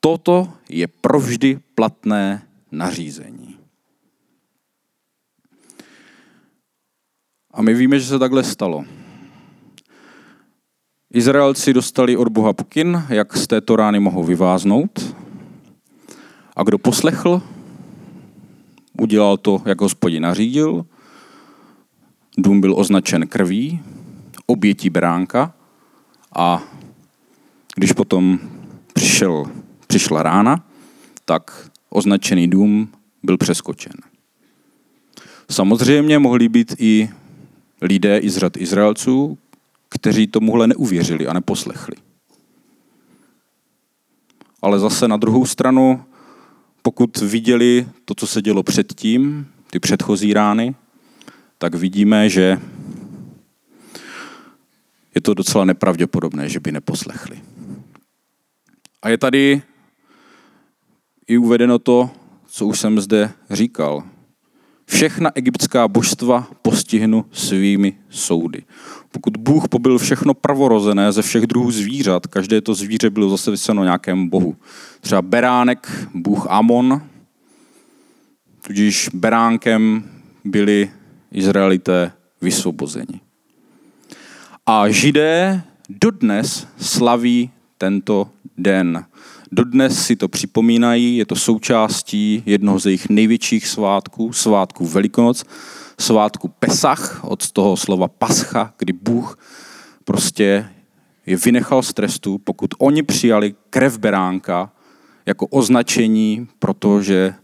Toto 0.00 0.52
je 0.68 0.86
provždy 0.86 1.58
platné 1.74 2.42
nařízení. 2.72 3.58
A 7.54 7.62
my 7.62 7.74
víme, 7.74 8.00
že 8.00 8.06
se 8.06 8.18
takhle 8.18 8.44
stalo. 8.44 8.84
Izraelci 11.10 11.72
dostali 11.72 12.16
od 12.16 12.28
Boha 12.28 12.52
pokyn, 12.52 13.02
jak 13.08 13.36
z 13.36 13.46
této 13.46 13.76
rány 13.76 14.00
mohou 14.00 14.24
vyváznout. 14.24 15.14
A 16.56 16.62
kdo 16.62 16.78
poslechl, 16.78 17.42
udělal 19.00 19.36
to, 19.36 19.62
jak 19.64 19.80
hospodin 19.80 20.22
nařídil. 20.22 20.86
Dům 22.38 22.60
byl 22.60 22.74
označen 22.78 23.26
krví, 23.26 23.80
obětí 24.46 24.90
beránka 24.90 25.54
a 26.36 26.62
když 27.74 27.92
potom 27.92 28.38
přišel, 28.92 29.44
přišla 29.86 30.22
rána, 30.22 30.64
tak 31.24 31.70
označený 31.90 32.48
dům 32.48 32.88
byl 33.22 33.38
přeskočen. 33.38 33.92
Samozřejmě 35.50 36.18
mohli 36.18 36.48
být 36.48 36.74
i 36.78 37.10
lidé 37.82 38.18
iz 38.18 38.36
řad 38.36 38.56
Izraelců, 38.56 39.38
kteří 39.88 40.26
tomuhle 40.26 40.66
neuvěřili 40.66 41.26
a 41.26 41.32
neposlechli. 41.32 41.96
Ale 44.62 44.78
zase 44.78 45.08
na 45.08 45.16
druhou 45.16 45.46
stranu, 45.46 46.04
pokud 46.88 47.16
viděli 47.16 47.86
to, 48.04 48.14
co 48.14 48.26
se 48.26 48.42
dělo 48.42 48.62
předtím, 48.62 49.48
ty 49.70 49.80
předchozí 49.80 50.34
rány, 50.34 50.74
tak 51.58 51.74
vidíme, 51.74 52.28
že 52.28 52.60
je 55.14 55.20
to 55.20 55.34
docela 55.34 55.64
nepravděpodobné, 55.64 56.48
že 56.48 56.60
by 56.60 56.72
neposlechli. 56.72 57.40
A 59.02 59.08
je 59.08 59.18
tady 59.18 59.62
i 61.26 61.38
uvedeno 61.38 61.78
to, 61.78 62.10
co 62.46 62.66
už 62.66 62.80
jsem 62.80 63.00
zde 63.00 63.30
říkal. 63.50 64.02
Všechna 64.88 65.30
egyptská 65.34 65.88
božstva 65.88 66.48
postihnu 66.62 67.24
svými 67.32 67.96
soudy. 68.10 68.64
Pokud 69.12 69.36
Bůh 69.36 69.68
pobyl 69.68 69.98
všechno 69.98 70.34
prvorozené 70.34 71.12
ze 71.12 71.22
všech 71.22 71.46
druhů 71.46 71.70
zvířat, 71.70 72.26
každé 72.26 72.60
to 72.60 72.74
zvíře 72.74 73.10
bylo 73.10 73.30
zase 73.30 73.50
vyseno 73.50 73.84
nějakému 73.84 74.30
bohu. 74.30 74.56
Třeba 75.00 75.22
beránek, 75.22 76.08
bůh 76.14 76.46
Amon, 76.50 77.02
tudíž 78.66 79.10
beránkem 79.14 80.10
byli 80.44 80.90
Izraelité 81.32 82.12
vysvobozeni. 82.40 83.20
A 84.66 84.88
židé 84.88 85.62
dodnes 85.88 86.66
slaví 86.78 87.50
tento 87.78 88.30
den. 88.58 89.04
Dodnes 89.52 90.06
si 90.06 90.16
to 90.16 90.28
připomínají, 90.28 91.16
je 91.16 91.26
to 91.26 91.36
součástí 91.36 92.42
jednoho 92.46 92.78
z 92.78 92.86
jejich 92.86 93.08
největších 93.08 93.66
svátků, 93.66 94.32
svátku 94.32 94.86
Velikonoc, 94.86 95.44
svátku 96.00 96.48
Pesach, 96.48 97.24
od 97.24 97.50
toho 97.50 97.76
slova 97.76 98.08
pascha, 98.08 98.74
kdy 98.78 98.92
Bůh 98.92 99.38
prostě 100.04 100.68
je 101.26 101.36
vynechal 101.36 101.82
z 101.82 101.94
trestu, 101.94 102.38
pokud 102.38 102.70
oni 102.78 103.02
přijali 103.02 103.54
krev 103.70 103.98
beránka 103.98 104.72
jako 105.26 105.46
označení, 105.46 106.48
protože 106.58 107.34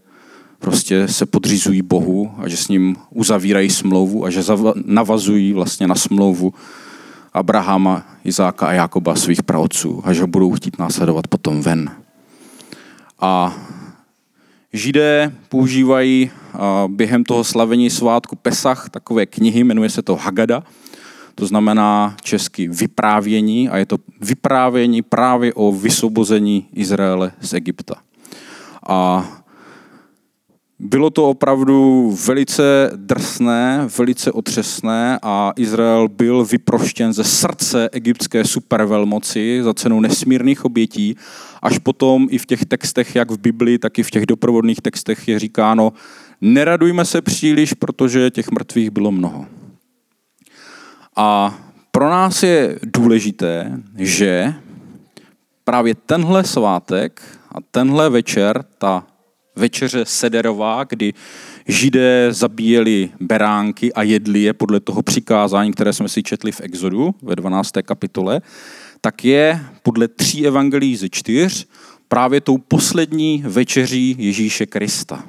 prostě 0.59 1.07
se 1.07 1.25
podřizují 1.25 1.81
Bohu 1.81 2.31
a 2.37 2.47
že 2.47 2.57
s 2.57 2.67
ním 2.67 2.95
uzavírají 3.09 3.69
smlouvu 3.69 4.25
a 4.25 4.29
že 4.29 4.43
navazují 4.85 5.53
vlastně 5.53 5.87
na 5.87 5.95
smlouvu 5.95 6.53
Abrahama, 7.35 8.05
Izáka 8.23 8.67
a 8.67 8.73
Jakoba 8.73 9.15
svých 9.15 9.43
praotců 9.43 10.01
a 10.05 10.13
že 10.13 10.21
ho 10.21 10.27
budou 10.27 10.51
chtít 10.51 10.79
následovat 10.79 11.27
potom 11.27 11.61
ven. 11.61 11.91
A 13.19 13.53
Židé 14.73 15.31
používají 15.49 16.31
během 16.87 17.23
toho 17.23 17.43
slavení 17.43 17.89
svátku 17.89 18.35
Pesach 18.35 18.89
takové 18.89 19.25
knihy, 19.25 19.63
jmenuje 19.63 19.89
se 19.89 20.01
to 20.01 20.15
Hagada, 20.15 20.63
to 21.35 21.47
znamená 21.47 22.15
česky 22.21 22.67
vyprávění 22.67 23.69
a 23.69 23.77
je 23.77 23.85
to 23.85 23.97
vyprávění 24.21 25.01
právě 25.01 25.53
o 25.53 25.71
vysvobození 25.71 26.67
Izraele 26.73 27.31
z 27.41 27.53
Egypta. 27.53 27.95
A 28.87 29.27
bylo 30.79 31.09
to 31.09 31.29
opravdu 31.29 32.11
velice 32.27 32.91
drsné, 32.95 33.87
velice 33.97 34.31
otřesné 34.31 35.19
a 35.21 35.53
Izrael 35.55 36.07
byl 36.07 36.45
vyproštěn 36.45 37.13
ze 37.13 37.23
srdce 37.23 37.89
egyptské 37.91 38.45
supervelmoci 38.45 39.59
za 39.63 39.73
cenu 39.73 39.99
nesmírných 39.99 40.65
obětí. 40.65 41.15
Až 41.61 41.77
potom 41.77 42.27
i 42.29 42.37
v 42.37 42.45
těch 42.45 42.65
textech, 42.65 43.15
jak 43.15 43.31
v 43.31 43.37
Biblii, 43.37 43.77
tak 43.77 43.99
i 43.99 44.03
v 44.03 44.11
těch 44.11 44.25
doprovodných 44.25 44.81
textech 44.81 45.27
je 45.27 45.39
říkáno, 45.39 45.93
neradujme 46.41 47.05
se 47.05 47.21
příliš, 47.21 47.73
protože 47.73 48.31
těch 48.31 48.51
mrtvých 48.51 48.89
bylo 48.89 49.11
mnoho. 49.11 49.45
A 51.15 51.59
pro 51.91 52.09
nás 52.09 52.43
je 52.43 52.79
důležité, 52.83 53.79
že 53.97 54.53
právě 55.63 55.95
tenhle 55.95 56.43
svátek 56.43 57.21
a 57.51 57.57
tenhle 57.71 58.09
večer, 58.09 58.65
ta 58.77 59.03
večeře 59.55 60.05
sederová, 60.05 60.83
kdy 60.83 61.13
židé 61.67 62.27
zabíjeli 62.29 63.09
beránky 63.19 63.93
a 63.93 64.03
jedli 64.03 64.41
je 64.41 64.53
podle 64.53 64.79
toho 64.79 65.01
přikázání, 65.01 65.71
které 65.71 65.93
jsme 65.93 66.09
si 66.09 66.23
četli 66.23 66.51
v 66.51 66.61
Exodu 66.61 67.15
ve 67.21 67.35
12. 67.35 67.71
kapitole, 67.85 68.41
tak 69.01 69.25
je 69.25 69.65
podle 69.83 70.07
tří 70.07 70.47
evangelií 70.47 70.95
ze 70.95 71.09
čtyř 71.09 71.67
právě 72.07 72.41
tou 72.41 72.57
poslední 72.57 73.43
večeří 73.47 74.15
Ježíše 74.19 74.65
Krista. 74.65 75.23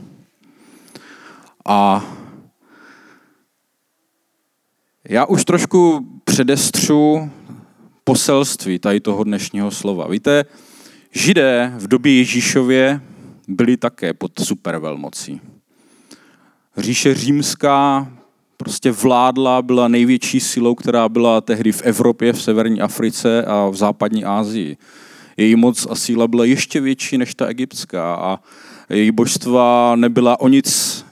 A 1.67 2.05
já 5.09 5.25
už 5.25 5.45
trošku 5.45 6.07
předestřu 6.25 7.31
poselství 8.05 8.79
tady 8.79 9.01
toho 9.01 9.25
dnešního 9.25 9.71
slova. 9.71 10.09
Víte, 10.09 10.45
židé 11.13 11.73
v 11.77 11.89
době 11.89 12.19
Ježíšově 12.19 13.01
byli 13.49 13.77
také 13.77 14.13
pod 14.15 14.33
supervelmocí. 14.39 15.41
Říše 16.77 17.15
římská 17.15 18.09
prostě 18.57 18.93
vládla, 18.93 19.63
byla 19.63 19.89
největší 19.89 20.41
silou, 20.41 20.75
která 20.75 21.09
byla 21.09 21.41
tehdy 21.41 21.73
v 21.73 21.83
Evropě, 21.83 22.33
v 22.33 22.43
severní 22.43 22.81
Africe 22.81 23.45
a 23.45 23.69
v 23.69 23.77
západní 23.77 24.25
Asii. 24.25 24.77
Její 25.37 25.57
moc 25.57 25.87
a 25.91 25.95
síla 25.95 26.29
byla 26.29 26.45
ještě 26.45 26.81
větší 26.81 27.19
než 27.19 27.35
ta 27.35 27.47
egyptská 27.47 28.15
a 28.15 28.41
její 28.91 29.11
božstva 29.11 29.97
nebyla 29.97 30.41
o 30.41 30.49
nic 30.49 31.05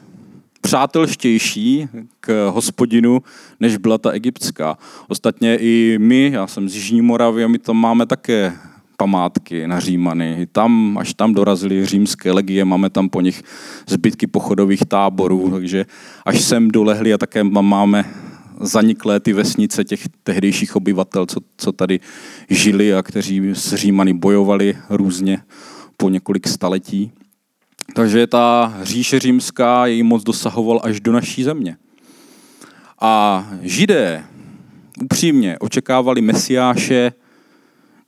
přátelštější 0.60 1.88
k 2.20 2.50
hospodinu, 2.50 3.22
než 3.60 3.76
byla 3.76 3.98
ta 3.98 4.10
egyptská. 4.10 4.78
Ostatně 5.08 5.56
i 5.56 5.98
my, 6.00 6.30
já 6.34 6.46
jsem 6.46 6.68
z 6.68 6.74
Jižní 6.74 7.02
Moravy 7.02 7.44
a 7.44 7.48
my 7.48 7.58
tam 7.58 7.76
máme 7.76 8.06
také 8.06 8.52
památky 8.96 9.66
na 9.66 9.80
Římany. 9.80 10.46
Tam, 10.52 10.98
až 10.98 11.14
tam 11.14 11.34
dorazili 11.34 11.86
římské 11.86 12.32
legie, 12.32 12.64
máme 12.64 12.90
tam 12.90 13.08
po 13.08 13.20
nich 13.20 13.42
zbytky 13.88 14.26
pochodových 14.26 14.82
táborů, 14.88 15.50
takže 15.50 15.86
až 16.24 16.40
sem 16.40 16.70
dolehli 16.70 17.14
a 17.14 17.18
také 17.18 17.44
máme 17.44 18.04
zaniklé 18.60 19.20
ty 19.20 19.32
vesnice 19.32 19.84
těch 19.84 20.08
tehdejších 20.22 20.76
obyvatel, 20.76 21.26
co, 21.26 21.40
co 21.56 21.72
tady 21.72 22.00
žili 22.50 22.94
a 22.94 23.02
kteří 23.02 23.50
s 23.54 23.74
Římany 23.74 24.12
bojovali 24.12 24.76
různě 24.90 25.42
po 25.96 26.08
několik 26.08 26.48
staletí. 26.48 27.12
Takže 27.94 28.26
ta 28.26 28.74
říše 28.82 29.18
římská 29.18 29.86
její 29.86 30.02
moc 30.02 30.22
dosahoval 30.22 30.80
až 30.82 31.00
do 31.00 31.12
naší 31.12 31.44
země. 31.44 31.76
A 33.00 33.46
židé 33.62 34.24
upřímně 35.02 35.58
očekávali 35.58 36.20
mesiáše 36.20 37.12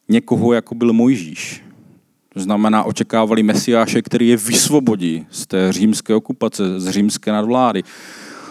někoho, 0.09 0.53
jako 0.53 0.75
byl 0.75 0.93
Mojžíš. 0.93 1.63
To 2.37 2.41
znamená, 2.41 2.85
očekávali 2.85 3.43
mesiáše, 3.43 4.03
který 4.03 4.29
je 4.29 4.37
vysvobodí 4.37 5.27
z 5.31 5.47
té 5.47 5.73
římské 5.73 6.15
okupace, 6.15 6.81
z 6.81 6.91
římské 6.91 7.33
nadvlády. 7.33 7.83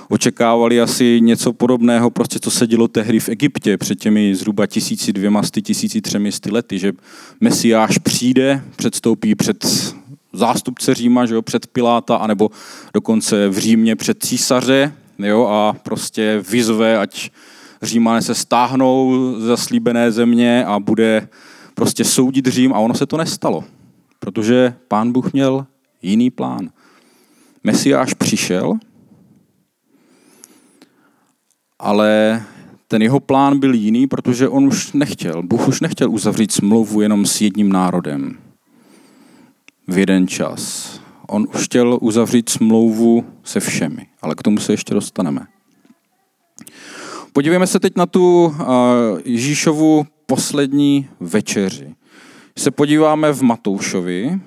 Očekávali 0.09 0.81
asi 0.81 1.19
něco 1.21 1.53
podobného, 1.53 2.09
prostě 2.09 2.39
co 2.39 2.51
se 2.51 2.67
dělo 2.67 2.87
tehdy 2.87 3.19
v 3.19 3.29
Egyptě 3.29 3.77
před 3.77 3.99
těmi 3.99 4.35
zhruba 4.35 4.67
tisíci 4.67 5.13
dvěma, 5.13 5.41
tisíci 5.61 6.01
třemi 6.01 6.29
lety, 6.51 6.79
že 6.79 6.93
mesiáš 7.41 7.97
přijde, 7.97 8.63
předstoupí 8.75 9.35
před 9.35 9.65
zástupce 10.33 10.93
Říma, 10.93 11.25
že 11.25 11.33
jo, 11.33 11.41
před 11.41 11.67
Piláta, 11.67 12.15
anebo 12.15 12.49
dokonce 12.93 13.49
v 13.49 13.57
Římě 13.57 13.95
před 13.95 14.23
císaře, 14.23 14.93
jo, 15.19 15.45
a 15.45 15.75
prostě 15.83 16.43
vyzve, 16.49 16.97
ať 16.97 17.29
Římané 17.85 18.21
se 18.21 18.35
stáhnou 18.35 19.13
ze 19.39 19.47
zaslíbené 19.47 20.11
země 20.11 20.65
a 20.65 20.79
bude 20.79 21.27
prostě 21.73 22.03
soudit 22.03 22.47
Řím 22.47 22.73
a 22.73 22.79
ono 22.79 22.93
se 22.93 23.05
to 23.05 23.17
nestalo, 23.17 23.63
protože 24.19 24.73
pán 24.87 25.11
Bůh 25.11 25.33
měl 25.33 25.65
jiný 26.01 26.31
plán. 26.31 26.69
Mesiáš 27.63 28.13
přišel, 28.13 28.73
ale 31.79 32.43
ten 32.87 33.01
jeho 33.01 33.19
plán 33.19 33.59
byl 33.59 33.73
jiný, 33.73 34.07
protože 34.07 34.49
on 34.49 34.67
už 34.67 34.93
nechtěl, 34.93 35.43
Bůh 35.43 35.67
už 35.67 35.81
nechtěl 35.81 36.11
uzavřít 36.11 36.51
smlouvu 36.51 37.01
jenom 37.01 37.25
s 37.25 37.41
jedním 37.41 37.69
národem 37.69 38.37
v 39.87 39.97
jeden 39.97 40.27
čas. 40.27 40.91
On 41.27 41.47
už 41.55 41.63
chtěl 41.63 41.97
uzavřít 42.01 42.49
smlouvu 42.49 43.25
se 43.43 43.59
všemi, 43.59 44.07
ale 44.21 44.35
k 44.35 44.43
tomu 44.43 44.59
se 44.59 44.73
ještě 44.73 44.93
dostaneme. 44.93 45.47
Podívejme 47.35 47.67
se 47.67 47.79
teď 47.79 47.95
na 47.95 48.05
tu 48.05 48.55
Ježíšovu 49.25 50.05
poslední 50.25 51.09
večeři. 51.19 51.95
Se 52.57 52.71
podíváme 52.71 53.31
v 53.31 53.41
Matoušovi, 53.41 54.39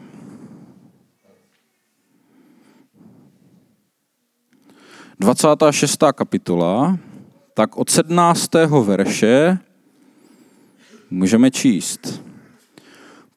Dvacátá 5.20 5.72
šestá 5.72 6.12
kapitola, 6.12 6.98
tak 7.54 7.76
od 7.76 7.90
17. 7.90 8.50
verše 8.82 9.58
můžeme 11.10 11.50
číst. 11.50 12.22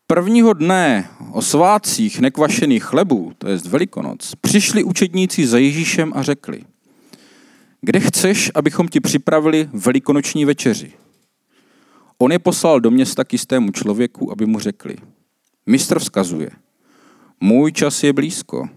Prvního 0.08 0.54
dne 0.54 1.10
o 1.32 1.42
svácích 1.42 2.20
nekvašených 2.20 2.84
chlebů, 2.84 3.32
to 3.38 3.48
je 3.48 3.58
Velikonoc, 3.58 4.36
přišli 4.42 4.84
učedníci 4.84 5.48
za 5.48 5.58
Ježíšem 5.58 6.14
a 6.16 6.22
řekli, 6.22 6.64
kde 7.82 8.00
chceš, 8.00 8.52
abychom 8.56 8.88
ti 8.88 9.00
připravili 9.00 9.70
velikonoční 9.74 10.46
večeři? 10.46 10.94
On 12.18 12.32
je 12.32 12.40
poslal 12.40 12.80
do 12.80 12.92
města 12.92 13.24
k 13.24 13.34
jistému 13.34 13.72
člověku, 13.72 14.32
aby 14.32 14.46
mu 14.46 14.60
řekli, 14.60 14.96
mistr 15.66 16.00
vzkazuje, 16.00 16.50
můj 17.40 17.72
čas 17.72 18.04
je 18.04 18.14
blízko, 18.14 18.70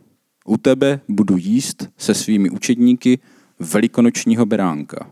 u 0.47 0.57
tebe 0.57 1.01
budu 1.09 1.37
jíst 1.37 1.89
se 1.97 2.15
svými 2.15 2.51
učedníky 2.51 3.19
velikonočního 3.59 4.47
beránka. 4.47 5.11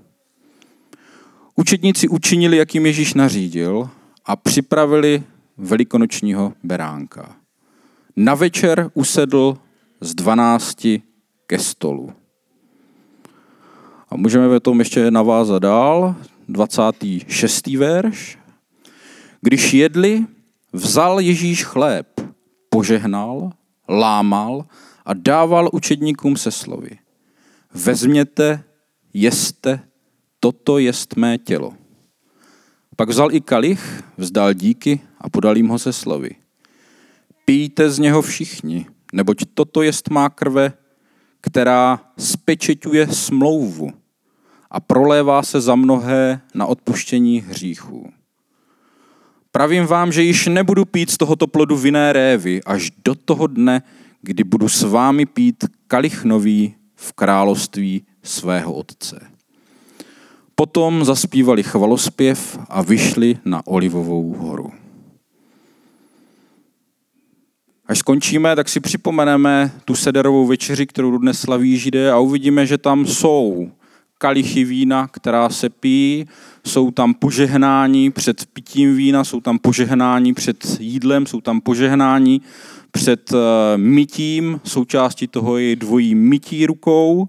Učedníci 1.56 2.08
učinili, 2.08 2.56
jak 2.56 2.74
jim 2.74 2.86
Ježíš 2.86 3.14
nařídil 3.14 3.90
a 4.24 4.36
připravili 4.36 5.22
velikonočního 5.56 6.52
beránka. 6.62 7.36
Na 8.16 8.34
večer 8.34 8.90
usedl 8.94 9.58
z 10.00 10.14
dvanácti 10.14 11.02
ke 11.46 11.58
stolu. 11.58 12.12
A 14.12 14.16
můžeme 14.16 14.48
ve 14.48 14.60
tom 14.60 14.78
ještě 14.78 15.10
navázat 15.10 15.62
dál, 15.62 16.14
26. 16.48 17.66
verš. 17.66 18.38
Když 19.40 19.74
jedli, 19.74 20.26
vzal 20.72 21.20
Ježíš 21.20 21.64
chléb, 21.64 22.20
požehnal, 22.68 23.50
lámal 23.88 24.64
a 25.04 25.14
dával 25.14 25.70
učedníkům 25.72 26.36
se 26.36 26.50
slovy. 26.50 26.90
Vezměte, 27.74 28.64
jeste, 29.14 29.80
toto 30.40 30.78
jest 30.78 31.16
mé 31.16 31.38
tělo. 31.38 31.72
Pak 32.96 33.08
vzal 33.08 33.34
i 33.34 33.40
kalich, 33.40 34.04
vzdal 34.16 34.52
díky 34.52 35.00
a 35.20 35.28
podal 35.28 35.56
jim 35.56 35.68
ho 35.68 35.78
se 35.78 35.92
slovy. 35.92 36.30
Pijte 37.44 37.90
z 37.90 37.98
něho 37.98 38.22
všichni, 38.22 38.86
neboť 39.12 39.44
toto 39.54 39.82
jest 39.82 40.10
má 40.10 40.30
krve, 40.30 40.72
která 41.40 42.00
spečeťuje 42.18 43.08
smlouvu 43.08 44.01
a 44.72 44.80
prolévá 44.80 45.42
se 45.42 45.60
za 45.60 45.74
mnohé 45.74 46.40
na 46.54 46.66
odpuštění 46.66 47.40
hříchů. 47.40 48.12
Pravím 49.52 49.86
vám, 49.86 50.12
že 50.12 50.22
již 50.22 50.46
nebudu 50.46 50.84
pít 50.84 51.10
z 51.10 51.16
tohoto 51.16 51.46
plodu 51.46 51.76
vinné 51.76 52.12
révy 52.12 52.60
až 52.66 52.90
do 53.04 53.14
toho 53.14 53.46
dne, 53.46 53.82
kdy 54.22 54.44
budu 54.44 54.68
s 54.68 54.82
vámi 54.82 55.26
pít 55.26 55.64
kalich 55.86 56.24
nový 56.24 56.74
v 56.96 57.12
království 57.12 58.02
svého 58.22 58.72
otce. 58.72 59.26
Potom 60.54 61.04
zaspívali 61.04 61.62
chvalospěv 61.62 62.58
a 62.68 62.82
vyšli 62.82 63.38
na 63.44 63.66
Olivovou 63.66 64.32
horu. 64.32 64.72
Až 67.86 67.98
skončíme, 67.98 68.56
tak 68.56 68.68
si 68.68 68.80
připomeneme 68.80 69.72
tu 69.84 69.94
sederovou 69.94 70.46
večeři, 70.46 70.86
kterou 70.86 71.18
dnes 71.18 71.40
slaví 71.40 71.78
Židé 71.78 72.12
a 72.12 72.18
uvidíme, 72.18 72.66
že 72.66 72.78
tam 72.78 73.06
jsou 73.06 73.70
kalichy 74.22 74.64
vína, 74.64 75.08
která 75.08 75.48
se 75.48 75.68
pijí, 75.68 76.26
jsou 76.66 76.90
tam 76.90 77.14
požehnání 77.14 78.10
před 78.10 78.46
pitím 78.52 78.96
vína, 78.96 79.24
jsou 79.24 79.40
tam 79.40 79.58
požehnání 79.58 80.34
před 80.34 80.76
jídlem, 80.80 81.26
jsou 81.26 81.40
tam 81.40 81.60
požehnání 81.60 82.42
před 82.90 83.32
eh, 83.32 83.36
mytím, 83.76 84.60
součástí 84.64 85.26
toho 85.26 85.58
je 85.58 85.76
dvojí 85.76 86.14
mytí 86.14 86.66
rukou. 86.66 87.28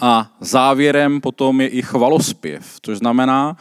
A 0.00 0.30
závěrem 0.40 1.20
potom 1.20 1.60
je 1.60 1.68
i 1.68 1.82
chvalospěv, 1.82 2.78
což 2.82 2.98
znamená, 2.98 3.56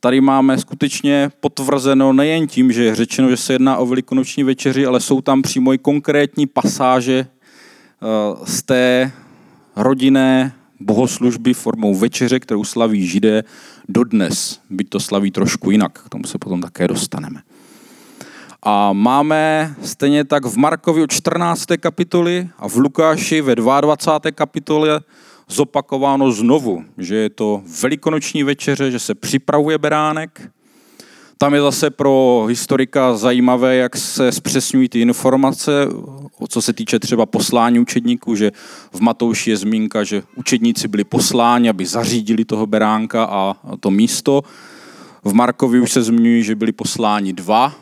tady 0.00 0.20
máme 0.20 0.58
skutečně 0.58 1.30
potvrzeno 1.40 2.12
nejen 2.12 2.46
tím, 2.46 2.72
že 2.72 2.84
je 2.84 2.94
řečeno, 2.94 3.30
že 3.30 3.36
se 3.36 3.52
jedná 3.52 3.76
o 3.76 3.86
velikonoční 3.86 4.44
večeři, 4.44 4.86
ale 4.86 5.00
jsou 5.00 5.20
tam 5.20 5.42
přímo 5.42 5.72
i 5.72 5.78
konkrétní 5.78 6.46
pasáže 6.46 7.26
eh, 7.26 7.26
z 8.44 8.62
té 8.62 9.12
rodinné 9.76 10.57
bohoslužby 10.80 11.54
formou 11.54 11.94
večeře, 11.94 12.40
kterou 12.40 12.64
slaví 12.64 13.06
židé 13.06 13.44
dodnes, 13.88 14.60
byť 14.70 14.88
to 14.88 15.00
slaví 15.00 15.30
trošku 15.30 15.70
jinak, 15.70 15.98
k 16.06 16.08
tomu 16.08 16.24
se 16.24 16.38
potom 16.38 16.60
také 16.60 16.88
dostaneme. 16.88 17.40
A 18.62 18.92
máme 18.92 19.74
stejně 19.82 20.24
tak 20.24 20.44
v 20.44 20.56
Markovi 20.56 21.06
14. 21.08 21.66
kapitoli 21.80 22.48
a 22.58 22.68
v 22.68 22.76
Lukáši 22.76 23.40
ve 23.40 23.54
22. 23.54 24.30
kapitole 24.30 25.00
zopakováno 25.48 26.32
znovu, 26.32 26.84
že 26.98 27.16
je 27.16 27.30
to 27.30 27.62
velikonoční 27.82 28.42
večeře, 28.42 28.90
že 28.90 28.98
se 28.98 29.14
připravuje 29.14 29.78
beránek. 29.78 30.50
Tam 31.38 31.54
je 31.54 31.60
zase 31.60 31.90
pro 31.90 32.44
historika 32.48 33.16
zajímavé, 33.16 33.76
jak 33.76 33.96
se 33.96 34.32
zpřesňují 34.32 34.88
ty 34.88 35.00
informace, 35.00 35.86
co 36.48 36.62
se 36.62 36.72
týče 36.72 36.98
třeba 36.98 37.26
poslání 37.26 37.78
učedníků, 37.78 38.34
že 38.34 38.52
v 38.92 39.00
Matouši 39.00 39.50
je 39.50 39.56
zmínka, 39.56 40.04
že 40.04 40.22
učedníci 40.36 40.88
byli 40.88 41.04
posláni, 41.04 41.68
aby 41.68 41.86
zařídili 41.86 42.44
toho 42.44 42.66
beránka 42.66 43.24
a 43.24 43.56
to 43.80 43.90
místo. 43.90 44.42
V 45.24 45.34
Markovi 45.34 45.80
už 45.80 45.92
se 45.92 46.02
zmiňují, 46.02 46.42
že 46.42 46.54
byli 46.54 46.72
posláni 46.72 47.32
dva 47.32 47.74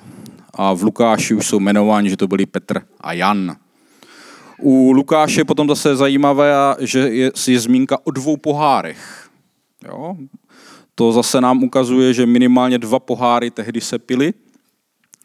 a 0.55 0.73
v 0.73 0.83
Lukáši 0.83 1.35
už 1.35 1.47
jsou 1.47 1.61
jmenováni, 1.61 2.11
že 2.11 2.17
to 2.17 2.29
byli 2.29 2.47
Petr 2.47 2.83
a 3.01 3.13
Jan. 3.13 3.57
U 4.61 4.93
Lukáše 4.93 5.45
potom 5.45 5.69
zase 5.69 5.97
zajímavé, 5.97 6.53
že 6.81 6.99
je, 6.99 7.31
je 7.47 7.61
zmínka 7.61 7.99
o 8.05 8.11
dvou 8.11 8.37
pohárech. 8.37 9.29
Jo? 9.85 10.17
To 10.99 11.13
zase 11.13 11.41
nám 11.41 11.65
ukazuje, 11.65 12.15
že 12.15 12.27
minimálně 12.27 12.79
dva 12.79 12.99
poháry 12.99 13.51
tehdy 13.51 13.81
se 13.81 13.99
pily. 13.99 14.35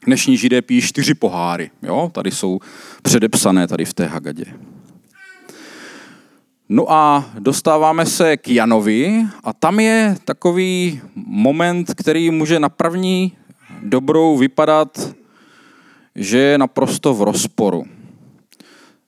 Dnešní 0.05 0.38
židé 0.38 0.62
pijí 0.62 0.81
čtyři 0.81 1.13
poháry. 1.13 1.71
Jo? 1.81 2.12
Tady 2.13 2.31
jsou 2.31 2.60
předepsané 3.01 3.67
tady 3.67 3.86
v 3.86 3.93
té 3.93 4.05
Hagadě. 4.05 4.45
No 6.69 6.91
a 6.91 7.29
dostáváme 7.39 8.05
se 8.05 8.38
k 8.38 8.47
Janovi 8.47 9.25
a 9.43 9.53
tam 9.53 9.79
je 9.79 10.15
takový 10.25 11.01
moment, 11.15 11.93
který 11.97 12.31
může 12.31 12.60
na 12.60 12.69
první 12.69 13.31
dobrou 13.84 14.38
vypadat, 14.38 15.15
že 16.15 16.38
je 16.38 16.57
naprosto 16.57 17.13
v 17.13 17.21
rozporu 17.21 17.86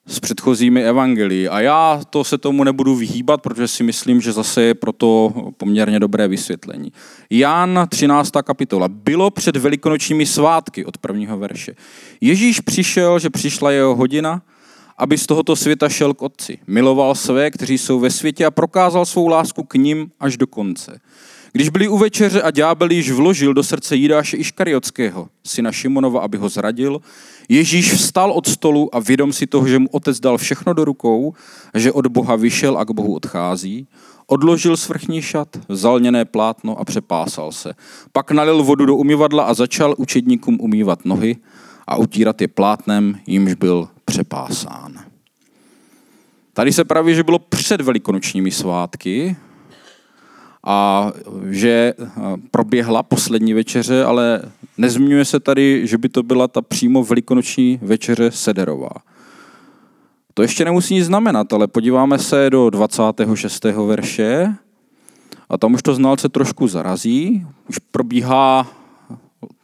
s 0.08 0.20
předchozími 0.20 0.84
evangelii. 0.84 1.50
A 1.50 1.62
já 1.62 2.02
to 2.10 2.24
se 2.24 2.38
tomu 2.38 2.64
nebudu 2.64 2.96
vyhýbat, 2.96 3.42
protože 3.42 3.68
si 3.68 3.84
myslím, 3.84 4.22
že 4.22 4.32
zase 4.32 4.62
je 4.62 4.74
proto 4.74 5.34
poměrně 5.58 6.00
dobré 6.00 6.28
vysvětlení. 6.28 6.92
Jan 7.30 7.88
13. 7.90 8.32
kapitola. 8.44 8.88
Bylo 8.88 9.32
před 9.32 9.58
velikonočními 9.58 10.26
svátky 10.26 10.86
od 10.86 10.98
prvního 10.98 11.38
verše. 11.38 11.76
Ježíš 12.22 12.60
přišel, 12.60 13.20
že 13.20 13.30
přišla 13.30 13.72
jeho 13.72 13.96
hodina, 13.96 14.42
aby 14.98 15.18
z 15.18 15.26
tohoto 15.26 15.56
světa 15.56 15.90
šel 15.90 16.14
k 16.14 16.22
otci. 16.22 16.58
Miloval 16.68 17.16
své, 17.16 17.52
kteří 17.52 17.78
jsou 17.78 18.00
ve 18.00 18.10
světě 18.10 18.46
a 18.46 18.52
prokázal 18.52 19.06
svou 19.06 19.28
lásku 19.28 19.64
k 19.64 19.74
ním 19.74 20.12
až 20.20 20.38
do 20.38 20.48
konce. 20.48 21.00
Když 21.56 21.70
byli 21.70 21.88
u 21.88 21.98
večeře 21.98 22.42
a 22.42 22.52
ďábel 22.52 22.92
již 22.92 23.12
vložil 23.12 23.54
do 23.54 23.64
srdce 23.64 23.96
Jidáše 23.96 24.38
Iškariotského, 24.38 25.30
syna 25.46 25.72
Šimonova, 25.72 26.22
aby 26.22 26.38
ho 26.38 26.50
zradil, 26.50 27.02
Ježíš 27.50 27.94
vstal 27.94 28.32
od 28.32 28.48
stolu 28.48 28.96
a 28.96 29.00
vědom 29.00 29.34
si 29.34 29.48
toho, 29.48 29.68
že 29.68 29.80
mu 29.80 29.88
otec 29.92 30.20
dal 30.20 30.38
všechno 30.38 30.74
do 30.74 30.86
rukou, 30.86 31.34
že 31.74 31.92
od 31.92 32.08
Boha 32.08 32.36
vyšel 32.36 32.78
a 32.78 32.86
k 32.86 32.92
Bohu 32.92 33.16
odchází, 33.16 33.88
odložil 34.28 34.78
svrchní 34.78 35.22
šat, 35.22 35.48
vzal 35.70 36.00
něné 36.00 36.26
plátno 36.26 36.80
a 36.80 36.86
přepásal 36.86 37.52
se. 37.52 37.74
Pak 38.12 38.32
nalil 38.32 38.64
vodu 38.64 38.86
do 38.86 38.96
umyvadla 38.96 39.44
a 39.44 39.54
začal 39.54 39.96
učedníkům 39.98 40.58
umývat 40.62 41.06
nohy 41.06 41.36
a 41.88 41.98
utírat 41.98 42.42
je 42.42 42.48
plátnem, 42.48 43.20
jimž 43.28 43.54
byl 43.54 43.88
přepásán. 44.06 44.94
Tady 46.54 46.74
se 46.74 46.84
praví, 46.84 47.16
že 47.16 47.24
bylo 47.24 47.40
před 47.40 47.82
velikonočními 47.82 48.52
svátky 48.52 49.36
a 50.64 51.12
že 51.50 51.94
proběhla 52.52 53.04
poslední 53.04 53.54
večeře, 53.54 54.04
ale 54.04 54.42
nezmiňuje 54.78 55.26
se 55.26 55.40
tady, 55.40 55.88
že 55.88 55.98
by 55.98 56.10
to 56.10 56.24
byla 56.24 56.48
ta 56.48 56.62
přímo 56.62 57.04
velikonoční 57.04 57.80
večeře 57.82 58.32
Sederová. 58.32 58.90
To 60.34 60.42
ještě 60.42 60.66
nemusí 60.66 60.94
nic 60.94 61.06
znamenat, 61.06 61.54
ale 61.54 61.68
podíváme 61.68 62.20
se 62.20 62.50
do 62.50 62.70
26. 62.70 63.64
verše 63.64 64.56
a 65.50 65.58
tam 65.58 65.74
už 65.74 65.82
to 65.82 65.96
znalce 65.96 66.30
trošku 66.30 66.68
zarazí. 66.68 67.46
Už 67.70 67.78
probíhá 67.80 68.68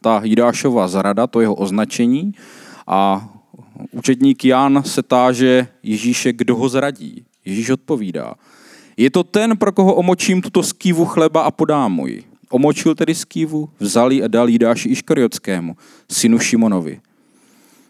ta 0.00 0.20
Jidášova 0.24 0.88
zrada, 0.88 1.26
to 1.26 1.40
jeho 1.40 1.54
označení 1.54 2.34
a 2.86 3.28
učetník 3.92 4.44
Jan 4.44 4.82
se 4.86 5.02
táže 5.02 5.68
Ježíše, 5.82 6.32
kdo 6.32 6.56
ho 6.56 6.68
zradí. 6.68 7.24
Ježíš 7.44 7.70
odpovídá. 7.70 8.34
Je 8.96 9.10
to 9.10 9.24
ten, 9.24 9.56
pro 9.56 9.72
koho 9.72 9.94
omočím 9.94 10.42
tuto 10.42 10.62
skývu 10.62 11.04
chleba 11.04 11.42
a 11.42 11.50
podám 11.50 11.92
můj. 11.92 12.22
Omočil 12.50 12.94
tedy 12.94 13.14
skývu, 13.14 13.68
vzal 13.80 14.10
a 14.24 14.28
dal 14.28 14.48
Jidáši 14.48 14.88
Iškariotskému, 14.88 15.76
synu 16.10 16.38
Šimonovi. 16.38 17.00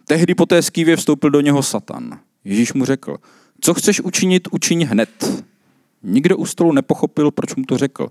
Tehdy 0.07 0.35
po 0.35 0.47
té 0.47 0.63
skývě 0.63 0.97
vstoupil 0.97 1.31
do 1.31 1.41
něho 1.41 1.63
Satan. 1.63 2.19
Ježíš 2.45 2.73
mu 2.73 2.85
řekl, 2.85 3.17
co 3.61 3.75
chceš 3.75 4.01
učinit, 4.01 4.49
učiň 4.51 4.85
hned. 4.85 5.45
Nikdo 6.03 6.37
u 6.37 6.47
stolu 6.47 6.73
nepochopil, 6.73 7.31
proč 7.31 7.55
mu 7.55 7.65
to 7.65 7.79
řekl. 7.79 8.09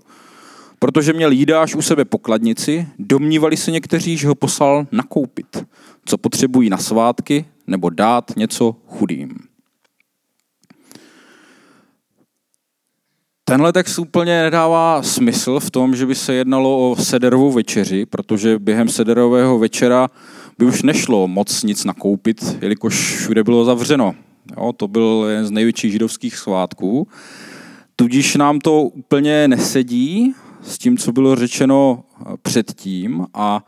Protože 0.78 1.12
měl 1.12 1.30
jídáš 1.30 1.74
u 1.74 1.82
sebe 1.82 2.04
pokladnici, 2.04 2.88
domnívali 2.98 3.56
se 3.56 3.70
někteří, 3.70 4.16
že 4.16 4.28
ho 4.28 4.34
poslal 4.34 4.86
nakoupit, 4.92 5.64
co 6.04 6.18
potřebují 6.18 6.70
na 6.70 6.78
svátky, 6.78 7.44
nebo 7.66 7.90
dát 7.90 8.32
něco 8.36 8.76
chudým. 8.86 9.49
Tenhle 13.50 13.72
text 13.72 13.98
úplně 13.98 14.42
nedává 14.42 15.02
smysl 15.02 15.60
v 15.60 15.70
tom, 15.70 15.96
že 15.96 16.06
by 16.06 16.14
se 16.14 16.34
jednalo 16.34 16.90
o 16.90 16.96
sederovou 16.96 17.52
večeři, 17.52 18.06
protože 18.06 18.58
během 18.58 18.88
sederového 18.88 19.58
večera 19.58 20.08
by 20.58 20.64
už 20.64 20.82
nešlo 20.82 21.28
moc 21.28 21.62
nic 21.62 21.84
nakoupit, 21.84 22.58
jelikož 22.62 23.16
všude 23.16 23.44
bylo 23.44 23.64
zavřeno. 23.64 24.14
Jo, 24.56 24.72
to 24.72 24.88
byl 24.88 25.26
jeden 25.28 25.46
z 25.46 25.50
největších 25.50 25.92
židovských 25.92 26.36
svátků. 26.36 27.08
Tudíž 27.96 28.36
nám 28.36 28.58
to 28.58 28.82
úplně 28.82 29.48
nesedí 29.48 30.34
s 30.62 30.78
tím, 30.78 30.98
co 30.98 31.12
bylo 31.12 31.36
řečeno 31.36 32.02
předtím 32.42 33.26
a 33.34 33.64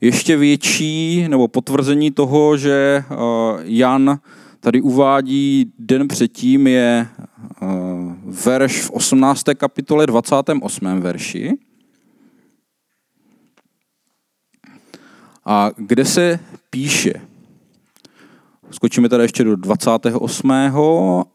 ještě 0.00 0.36
větší 0.36 1.26
nebo 1.28 1.48
potvrzení 1.48 2.10
toho, 2.10 2.56
že 2.56 3.04
eh, 3.10 3.14
Jan 3.64 4.18
tady 4.66 4.80
uvádí 4.80 5.72
den 5.78 6.08
předtím 6.08 6.66
je 6.66 7.08
eh, 7.18 7.66
verš 8.24 8.82
v 8.82 8.90
18. 8.90 9.42
kapitole 9.56 10.06
28. 10.06 11.00
verši. 11.00 11.52
A 15.44 15.70
kde 15.76 16.04
se 16.04 16.40
píše, 16.70 17.12
skočíme 18.70 19.08
tady 19.08 19.24
ještě 19.24 19.44
do 19.44 19.56
28. 19.56 20.50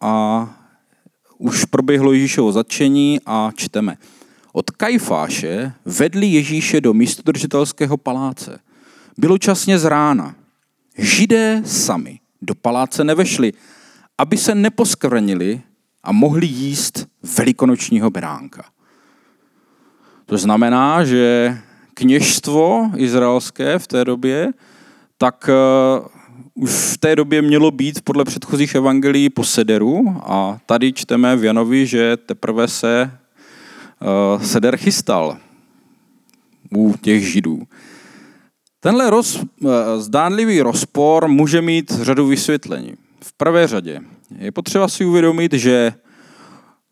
a 0.02 0.50
už 1.38 1.66
proběhlo 1.66 2.14
Ježíšovo 2.14 2.52
zatčení 2.52 3.20
a 3.26 3.52
čteme. 3.56 3.98
Od 4.54 4.72
Kajfáše 4.72 5.74
vedli 5.86 6.28
Ježíše 6.28 6.82
do 6.82 6.94
místodržitelského 6.94 7.98
paláce. 7.98 8.60
Bylo 9.18 9.38
časně 9.38 9.80
z 9.80 9.86
rána. 9.86 10.36
Židé 10.98 11.62
sami 11.66 12.21
do 12.42 12.56
paláce 12.56 13.04
nevešli, 13.04 13.54
aby 14.18 14.38
se 14.38 14.56
neposkvrnili 14.56 15.62
a 16.04 16.12
mohli 16.12 16.46
jíst 16.46 17.08
velikonočního 17.38 18.10
beránka. 18.10 18.66
To 20.26 20.38
znamená, 20.38 21.04
že 21.04 21.58
kněžstvo 21.94 22.92
izraelské 22.96 23.80
v 23.80 23.88
té 23.88 24.06
době, 24.06 24.54
tak 25.18 25.50
uh, 25.50 26.08
už 26.54 26.72
v 26.72 26.98
té 26.98 27.16
době 27.16 27.42
mělo 27.42 27.72
být 27.72 28.02
podle 28.02 28.26
předchozích 28.26 28.76
evangelií 28.76 29.30
po 29.30 29.44
sederu 29.44 30.16
a 30.24 30.60
tady 30.66 30.94
čteme 30.94 31.36
v 31.36 31.44
Janovi, 31.44 31.88
že 31.88 32.18
teprve 32.18 32.68
se 32.68 33.12
uh, 34.02 34.44
seder 34.44 34.78
chystal 34.78 35.38
u 36.76 36.96
těch 37.02 37.32
židů. 37.32 37.64
Tenhle 38.84 39.10
roz, 39.10 39.36
uh, 39.36 39.72
zdánlivý 39.98 40.62
rozpor 40.62 41.28
může 41.28 41.62
mít 41.62 41.92
řadu 41.92 42.28
vysvětlení. 42.28 42.94
V 43.24 43.34
prvé 43.34 43.68
řadě 43.68 44.00
je 44.38 44.52
potřeba 44.52 44.88
si 44.88 45.06
uvědomit, 45.06 45.54
že 45.54 45.94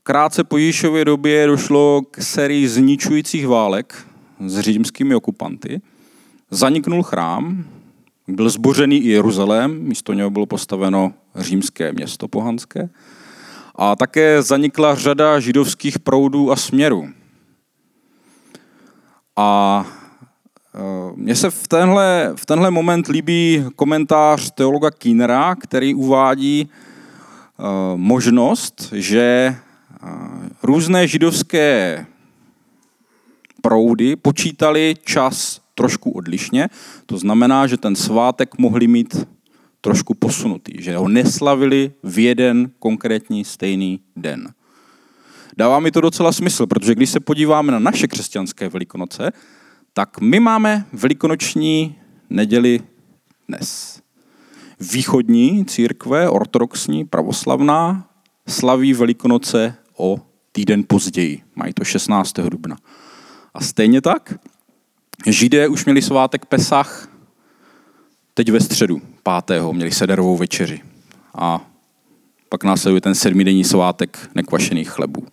krátce 0.04 0.44
po 0.44 0.58
Ježíšově 0.58 1.06
době 1.06 1.48
došlo 1.48 2.02
k 2.12 2.22
sérii 2.22 2.68
zničujících 2.68 3.48
válek 3.48 4.06
s 4.48 4.60
římskými 4.60 5.16
okupanty. 5.16 5.82
Zaniknul 6.52 7.04
chrám, 7.04 7.66
byl 8.28 8.50
zbořený 8.50 8.98
i 8.98 9.10
Jeruzalém, 9.10 9.80
místo 9.80 10.14
něho 10.14 10.30
bylo 10.30 10.46
postaveno 10.46 11.14
římské 11.36 11.94
město 11.94 12.28
pohanské. 12.28 12.90
A 13.76 13.96
také 13.96 14.42
zanikla 14.42 14.96
řada 14.96 15.40
židovských 15.40 16.00
proudů 16.00 16.52
a 16.52 16.56
směrů. 16.56 17.10
A 19.36 19.86
mně 21.16 21.36
se 21.36 21.50
v 21.50 21.68
tenhle, 21.68 22.34
v 22.36 22.46
tenhle 22.46 22.72
moment 22.72 23.08
líbí 23.08 23.66
komentář 23.76 24.52
teologa 24.52 24.92
Kinnera, 24.92 25.56
který 25.56 25.96
uvádí 25.96 26.62
e, 26.62 26.68
možnost, 27.96 28.94
že 28.96 29.22
e, 29.22 29.56
různé 30.64 31.08
židovské 31.08 32.06
proudy 33.62 34.16
počítali 34.16 34.96
čas 35.06 35.62
trošku 35.76 36.12
odlišně. 36.12 36.70
To 37.06 37.18
znamená, 37.18 37.68
že 37.68 37.78
ten 37.78 37.96
svátek 37.96 38.58
mohli 38.58 38.88
mít 38.88 39.28
trošku 39.82 40.14
posunutý, 40.14 40.74
že 40.80 40.98
ho 40.98 41.08
neslavili 41.08 41.92
v 42.04 42.20
jeden 42.20 42.72
konkrétní 42.80 43.46
stejný 43.46 44.00
den. 44.16 44.54
Dává 45.58 45.80
mi 45.80 45.92
to 45.92 46.02
docela 46.02 46.32
smysl, 46.32 46.68
protože 46.68 46.96
když 46.96 47.10
se 47.10 47.20
podíváme 47.20 47.72
na 47.72 47.80
naše 47.80 48.08
křesťanské 48.08 48.70
velikonoce, 48.70 49.32
tak 50.00 50.22
my 50.22 50.40
máme 50.40 50.86
velikonoční 50.94 51.96
neděli 52.30 52.80
dnes. 53.48 54.02
Východní 54.80 55.66
církve, 55.66 56.30
ortodoxní, 56.30 57.06
pravoslavná, 57.06 58.10
slaví 58.48 58.94
velikonoce 58.94 59.76
o 59.98 60.22
týden 60.52 60.84
později. 60.88 61.44
Mají 61.56 61.74
to 61.74 61.84
16. 61.84 62.34
dubna. 62.34 62.78
A 63.54 63.62
stejně 63.62 64.02
tak 64.02 64.34
Židé 65.26 65.68
už 65.68 65.86
měli 65.86 66.02
svátek 66.02 66.46
Pesach, 66.46 67.10
teď 68.34 68.52
ve 68.52 68.60
středu, 68.60 69.02
pátého, 69.24 69.74
měli 69.74 69.92
sederovou 69.92 70.38
večeři. 70.38 70.82
A 71.36 71.70
pak 72.50 72.64
následuje 72.64 73.02
ten 73.02 73.16
sedmidenní 73.16 73.64
svátek 73.64 74.30
nekvašených 74.36 74.90
chlebů. 74.90 75.28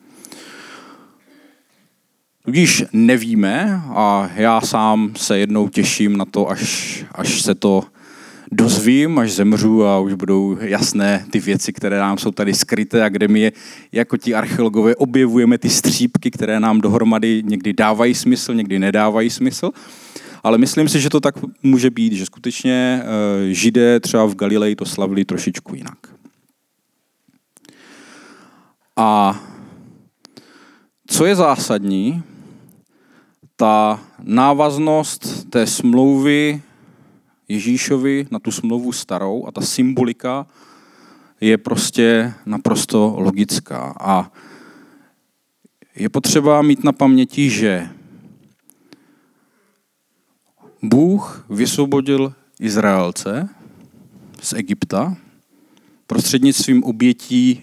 Tudíž 2.47 2.85
nevíme 2.93 3.83
a 3.89 4.31
já 4.35 4.61
sám 4.61 5.13
se 5.17 5.39
jednou 5.39 5.69
těším 5.69 6.17
na 6.17 6.25
to, 6.25 6.51
až, 6.51 7.05
až 7.13 7.43
se 7.43 7.55
to 7.55 7.85
dozvím, 8.53 9.19
až 9.19 9.33
zemřu 9.33 9.87
a 9.87 9.99
už 9.99 10.15
budou 10.15 10.59
jasné 10.61 11.27
ty 11.31 11.41
věci, 11.41 11.73
které 11.73 11.99
nám 11.99 12.19
jsou 12.19 12.31
tady 12.31 12.55
skryté 12.55 13.05
a 13.05 13.09
kde 13.09 13.29
my 13.29 13.41
je, 13.41 13.53
jako 13.93 14.17
ti 14.17 14.35
archeologové 14.35 14.97
objevujeme 14.97 15.59
ty 15.59 15.71
střípky, 15.71 16.31
které 16.31 16.61
nám 16.61 16.81
dohromady 16.81 17.43
někdy 17.47 17.73
dávají 17.73 18.15
smysl, 18.15 18.55
někdy 18.55 18.79
nedávají 18.79 19.31
smysl. 19.31 19.71
Ale 20.43 20.59
myslím 20.59 20.89
si, 20.89 21.01
že 21.01 21.11
to 21.11 21.21
tak 21.21 21.35
může 21.63 21.91
být, 21.91 22.13
že 22.13 22.27
skutečně 22.27 23.03
eh, 23.03 23.55
židé 23.55 24.01
třeba 24.01 24.25
v 24.25 24.35
Galileji 24.35 24.77
to 24.77 24.85
slavili 24.85 25.25
trošičku 25.25 25.75
jinak. 25.75 25.99
A 28.97 29.41
co 31.07 31.27
je 31.27 31.35
zásadní, 31.35 32.23
ta 33.57 34.01
návaznost 34.23 35.51
té 35.51 35.67
smlouvy 35.67 36.63
Ježíšovi 37.49 38.27
na 38.31 38.39
tu 38.39 38.51
smlouvu 38.51 38.93
starou 38.93 39.47
a 39.47 39.53
ta 39.53 39.61
symbolika 39.61 40.47
je 41.41 41.59
prostě 41.59 42.35
naprosto 42.47 43.15
logická. 43.19 43.95
A 44.01 44.33
je 45.97 46.09
potřeba 46.09 46.63
mít 46.63 46.85
na 46.85 46.93
paměti, 46.93 47.51
že 47.51 47.89
Bůh 50.83 51.47
vysvobodil 51.51 52.35
Izraelce 52.61 53.49
z 54.43 54.53
Egypta 54.53 55.17
prostřednictvím 56.07 56.85
obětí 56.85 57.63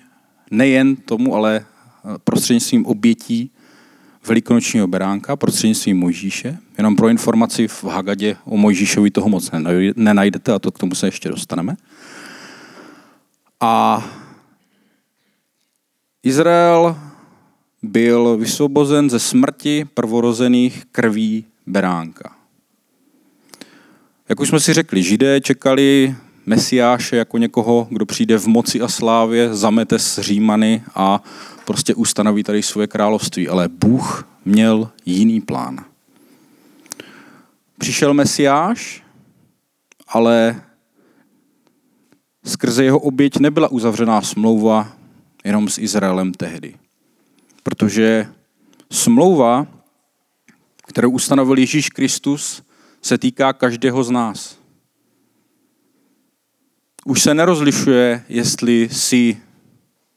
nejen 0.51 0.95
tomu, 0.95 1.35
ale 1.35 1.65
prostřednictvím 2.23 2.85
obětí 2.85 3.52
velikonočního 4.27 4.87
beránka 4.87 5.35
prostřednictvím 5.35 5.97
Mojžíše. 5.97 6.57
Jenom 6.77 6.95
pro 6.95 7.07
informaci 7.07 7.67
v 7.67 7.83
Hagadě 7.83 8.35
o 8.45 8.57
Mojžíšovi 8.57 9.11
toho 9.11 9.29
moc 9.29 9.51
nenajdete 9.95 10.53
a 10.53 10.59
to 10.59 10.71
k 10.71 10.79
tomu 10.79 10.95
se 10.95 11.07
ještě 11.07 11.29
dostaneme. 11.29 11.75
A 13.59 14.03
Izrael 16.23 16.97
byl 17.83 18.37
vysvobozen 18.37 19.09
ze 19.09 19.19
smrti 19.19 19.85
prvorozených 19.93 20.85
krví 20.91 21.45
beránka. 21.65 22.35
Jak 24.29 24.39
už 24.39 24.49
jsme 24.49 24.59
si 24.59 24.73
řekli, 24.73 25.03
židé 25.03 25.41
čekali 25.41 26.15
Mesiáše 26.45 27.15
jako 27.15 27.37
někoho, 27.37 27.87
kdo 27.89 28.05
přijde 28.05 28.37
v 28.37 28.47
moci 28.47 28.81
a 28.81 28.87
slávě, 28.87 29.53
zamete 29.53 29.99
s 29.99 30.21
Římany 30.21 30.83
a 30.95 31.23
prostě 31.65 31.95
ustanoví 31.95 32.43
tady 32.43 32.63
svoje 32.63 32.87
království. 32.87 33.47
Ale 33.47 33.67
Bůh 33.67 34.27
měl 34.45 34.91
jiný 35.05 35.41
plán. 35.41 35.85
Přišel 37.77 38.13
Mesiáš, 38.13 39.03
ale 40.07 40.61
skrze 42.45 42.83
jeho 42.83 42.99
oběť 42.99 43.37
nebyla 43.37 43.67
uzavřená 43.67 44.21
smlouva 44.21 44.91
jenom 45.43 45.69
s 45.69 45.77
Izraelem 45.77 46.31
tehdy. 46.31 46.75
Protože 47.63 48.27
smlouva, 48.91 49.67
kterou 50.87 51.11
ustanovil 51.11 51.57
Ježíš 51.57 51.89
Kristus, 51.89 52.63
se 53.01 53.17
týká 53.17 53.53
každého 53.53 54.03
z 54.03 54.11
nás. 54.11 54.62
Už 57.05 57.21
se 57.21 57.33
nerozlišuje, 57.33 58.23
jestli 58.29 58.89
jsi 58.91 59.37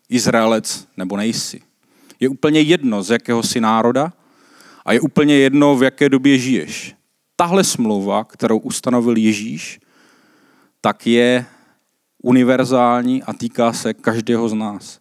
Izraelec 0.09 0.89
nebo 0.97 1.17
nejsi. 1.17 1.61
Je 2.21 2.29
úplně 2.29 2.61
jedno, 2.61 3.03
z 3.03 3.11
jakého 3.11 3.43
jsi 3.43 3.61
národa 3.61 4.13
a 4.85 4.93
je 4.93 5.01
úplně 5.01 5.35
jedno, 5.35 5.77
v 5.77 5.83
jaké 5.83 6.09
době 6.09 6.39
žiješ. 6.39 6.95
Tahle 7.37 7.65
smlouva, 7.65 8.25
kterou 8.25 8.59
ustanovil 8.59 9.17
Ježíš, 9.17 9.81
tak 10.81 11.07
je 11.07 11.47
univerzální 12.23 13.23
a 13.23 13.33
týká 13.33 13.73
se 13.73 13.95
každého 13.95 14.49
z 14.49 14.55
nás. 14.55 15.01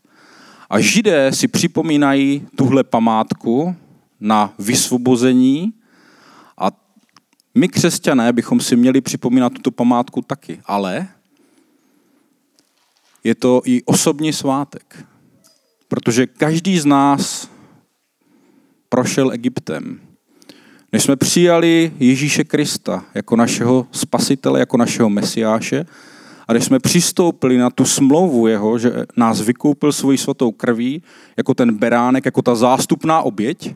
A 0.70 0.80
židé 0.80 1.32
si 1.32 1.48
připomínají 1.48 2.48
tuhle 2.56 2.84
památku 2.84 3.76
na 4.20 4.54
vysvobození 4.60 5.74
a 6.58 6.68
my 7.56 7.68
křesťané 7.68 8.34
bychom 8.34 8.60
si 8.60 8.76
měli 8.76 9.02
připomínat 9.02 9.54
tuto 9.54 9.72
památku 9.72 10.22
taky, 10.22 10.60
ale 10.66 11.08
je 13.26 13.36
to 13.36 13.62
i 13.66 13.84
osobní 13.84 14.34
svátek. 14.34 15.06
Protože 15.88 16.28
každý 16.28 16.80
z 16.80 16.86
nás 16.86 17.50
prošel 18.90 19.32
Egyptem. 19.32 20.00
Než 20.94 21.04
jsme 21.04 21.16
přijali 21.16 21.92
Ježíše 22.00 22.44
Krista 22.44 23.06
jako 23.14 23.36
našeho 23.36 23.88
spasitele, 23.92 24.60
jako 24.60 24.78
našeho 24.78 25.10
mesiáše, 25.10 25.86
a 26.48 26.54
když 26.54 26.66
jsme 26.66 26.80
přistoupili 26.80 27.58
na 27.58 27.70
tu 27.70 27.86
smlouvu 27.86 28.48
jeho, 28.48 28.78
že 28.78 29.06
nás 29.18 29.42
vykoupil 29.42 29.92
svojí 29.92 30.18
svatou 30.18 30.52
krví, 30.52 31.04
jako 31.38 31.54
ten 31.54 31.78
beránek, 31.78 32.26
jako 32.26 32.42
ta 32.42 32.56
zástupná 32.56 33.22
oběť, 33.22 33.76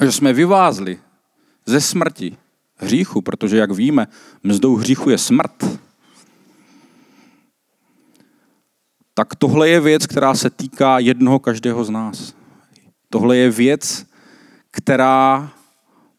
a 0.00 0.04
že 0.04 0.12
jsme 0.12 0.32
vyvázli 0.32 0.98
ze 1.66 1.80
smrti 1.80 2.36
hříchu, 2.76 3.22
protože 3.22 3.56
jak 3.56 3.70
víme, 3.70 4.06
mzdou 4.42 4.76
hříchu 4.76 5.10
je 5.10 5.18
smrt, 5.18 5.78
tak 9.18 9.34
tohle 9.34 9.68
je 9.68 9.80
věc, 9.80 10.06
která 10.06 10.34
se 10.34 10.50
týká 10.50 10.98
jednoho 10.98 11.38
každého 11.38 11.84
z 11.84 11.90
nás. 11.90 12.34
Tohle 13.10 13.36
je 13.36 13.50
věc, 13.50 14.06
která 14.70 15.50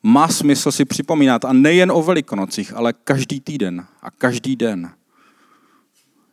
má 0.03 0.27
smysl 0.27 0.71
si 0.71 0.85
připomínat 0.85 1.45
a 1.45 1.53
nejen 1.53 1.91
o 1.91 2.01
velikonocích, 2.01 2.73
ale 2.75 2.93
každý 2.93 3.39
týden 3.39 3.85
a 4.01 4.11
každý 4.11 4.55
den. 4.55 4.91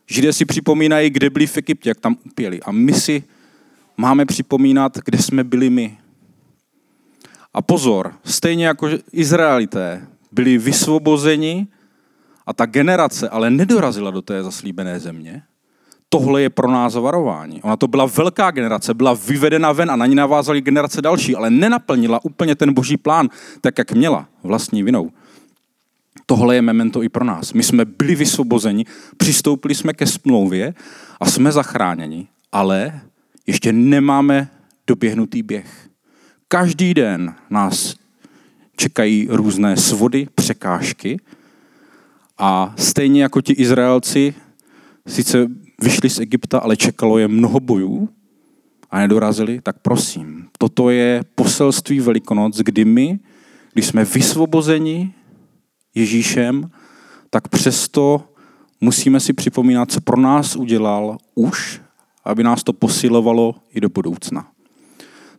Židé 0.07 0.33
si 0.33 0.45
připomínají, 0.45 1.09
kde 1.09 1.29
byli 1.29 1.47
v 1.47 1.57
Egyptě, 1.57 1.89
jak 1.89 1.99
tam 1.99 2.17
upěli. 2.25 2.61
A 2.61 2.71
my 2.71 2.93
si 2.93 3.23
máme 3.97 4.25
připomínat, 4.25 4.97
kde 5.05 5.17
jsme 5.17 5.43
byli 5.43 5.69
my. 5.69 5.97
A 7.53 7.61
pozor, 7.61 8.13
stejně 8.23 8.67
jako 8.67 8.89
Izraelité 9.11 10.07
byli 10.31 10.57
vysvobozeni 10.57 11.67
a 12.45 12.53
ta 12.53 12.65
generace 12.65 13.29
ale 13.29 13.49
nedorazila 13.49 14.11
do 14.11 14.21
té 14.21 14.43
zaslíbené 14.43 14.99
země, 14.99 15.43
tohle 16.09 16.41
je 16.41 16.49
pro 16.49 16.71
nás 16.71 16.95
varování. 16.95 17.61
Ona 17.61 17.77
to 17.77 17.87
byla 17.87 18.05
velká 18.05 18.51
generace, 18.51 18.93
byla 18.93 19.13
vyvedena 19.13 19.71
ven 19.71 19.91
a 19.91 19.95
na 19.95 20.05
ní 20.05 20.15
navázali 20.15 20.61
generace 20.61 21.01
další, 21.01 21.35
ale 21.35 21.49
nenaplnila 21.49 22.25
úplně 22.25 22.55
ten 22.55 22.73
boží 22.73 22.97
plán 22.97 23.29
tak, 23.61 23.77
jak 23.77 23.91
měla 23.91 24.27
vlastní 24.43 24.83
vinou. 24.83 25.11
Tohle 26.25 26.55
je 26.55 26.61
memento 26.61 27.03
i 27.03 27.09
pro 27.09 27.25
nás. 27.25 27.53
My 27.53 27.63
jsme 27.63 27.85
byli 27.85 28.15
vysvobozeni, 28.15 28.85
přistoupili 29.17 29.75
jsme 29.75 29.93
ke 29.93 30.07
smlouvě 30.07 30.73
a 31.19 31.25
jsme 31.25 31.51
zachráněni, 31.51 32.27
ale 32.51 33.01
ještě 33.47 33.73
nemáme 33.73 34.49
doběhnutý 34.87 35.43
běh. 35.43 35.89
Každý 36.47 36.93
den 36.93 37.35
nás 37.49 37.95
čekají 38.75 39.27
různé 39.29 39.77
svody, 39.77 40.27
překážky 40.35 41.19
a 42.37 42.73
stejně 42.77 43.21
jako 43.21 43.41
ti 43.41 43.53
Izraelci 43.53 44.33
sice 45.07 45.47
vyšli 45.81 46.09
z 46.09 46.19
Egypta, 46.19 46.59
ale 46.59 46.77
čekalo 46.77 47.17
je 47.17 47.27
mnoho 47.27 47.59
bojů 47.59 48.09
a 48.91 48.99
nedorazili, 48.99 49.61
tak 49.61 49.79
prosím, 49.79 50.47
toto 50.57 50.89
je 50.89 51.23
poselství 51.35 51.99
Velikonoc, 51.99 52.57
kdy 52.57 52.85
my, 52.85 53.19
když 53.73 53.85
jsme 53.85 54.05
vysvobozeni 54.05 55.13
Ježíšem, 55.95 56.69
tak 57.29 57.47
přesto 57.47 58.23
musíme 58.81 59.19
si 59.19 59.33
připomínat, 59.33 59.91
co 59.91 60.01
pro 60.01 60.21
nás 60.21 60.55
udělal 60.55 61.17
už, 61.35 61.81
aby 62.25 62.43
nás 62.43 62.63
to 62.63 62.73
posilovalo 62.73 63.55
i 63.73 63.81
do 63.81 63.89
budoucna. 63.89 64.47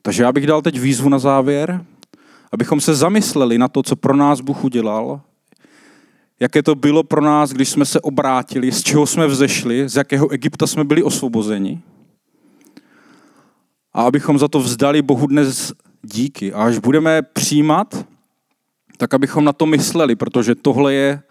Takže 0.02 0.22
já 0.22 0.32
bych 0.32 0.46
dal 0.46 0.62
teď 0.62 0.80
výzvu 0.80 1.08
na 1.08 1.18
závěr, 1.18 1.84
abychom 2.52 2.80
se 2.80 2.94
zamysleli 2.94 3.58
na 3.58 3.68
to, 3.68 3.82
co 3.82 3.96
pro 3.96 4.16
nás 4.16 4.40
Bůh 4.40 4.64
udělal 4.64 5.20
jaké 6.40 6.62
to 6.62 6.74
bylo 6.74 7.02
pro 7.02 7.20
nás, 7.20 7.50
když 7.52 7.68
jsme 7.68 7.84
se 7.84 8.00
obrátili, 8.00 8.72
z 8.72 8.82
čeho 8.82 9.06
jsme 9.06 9.26
vzešli, 9.26 9.88
z 9.88 9.96
jakého 9.96 10.30
Egypta 10.30 10.66
jsme 10.66 10.84
byli 10.84 11.02
osvobozeni. 11.02 11.80
A 13.92 14.02
abychom 14.02 14.38
za 14.38 14.48
to 14.48 14.60
vzdali 14.60 15.02
Bohu 15.02 15.26
dnes 15.26 15.72
díky. 16.02 16.52
A 16.52 16.64
až 16.64 16.78
budeme 16.78 17.22
přijímat, 17.22 18.06
tak 18.96 19.14
abychom 19.14 19.44
na 19.44 19.52
to 19.52 19.66
mysleli, 19.66 20.16
protože 20.16 20.54
tohle 20.54 20.94
je 20.94 21.22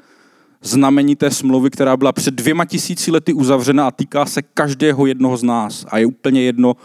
znamení 0.61 1.15
té 1.15 1.31
smlouvy, 1.31 1.69
která 1.69 1.97
byla 1.97 2.11
před 2.11 2.33
dvěma 2.33 2.65
tisíci 2.65 3.11
lety 3.11 3.33
uzavřena 3.33 3.87
a 3.87 3.91
týká 3.91 4.25
se 4.25 4.41
každého 4.41 5.05
jednoho 5.05 5.37
z 5.37 5.43
nás. 5.43 5.85
A 5.89 5.97
je 5.97 6.05
úplně 6.05 6.41
jedno, 6.41 6.75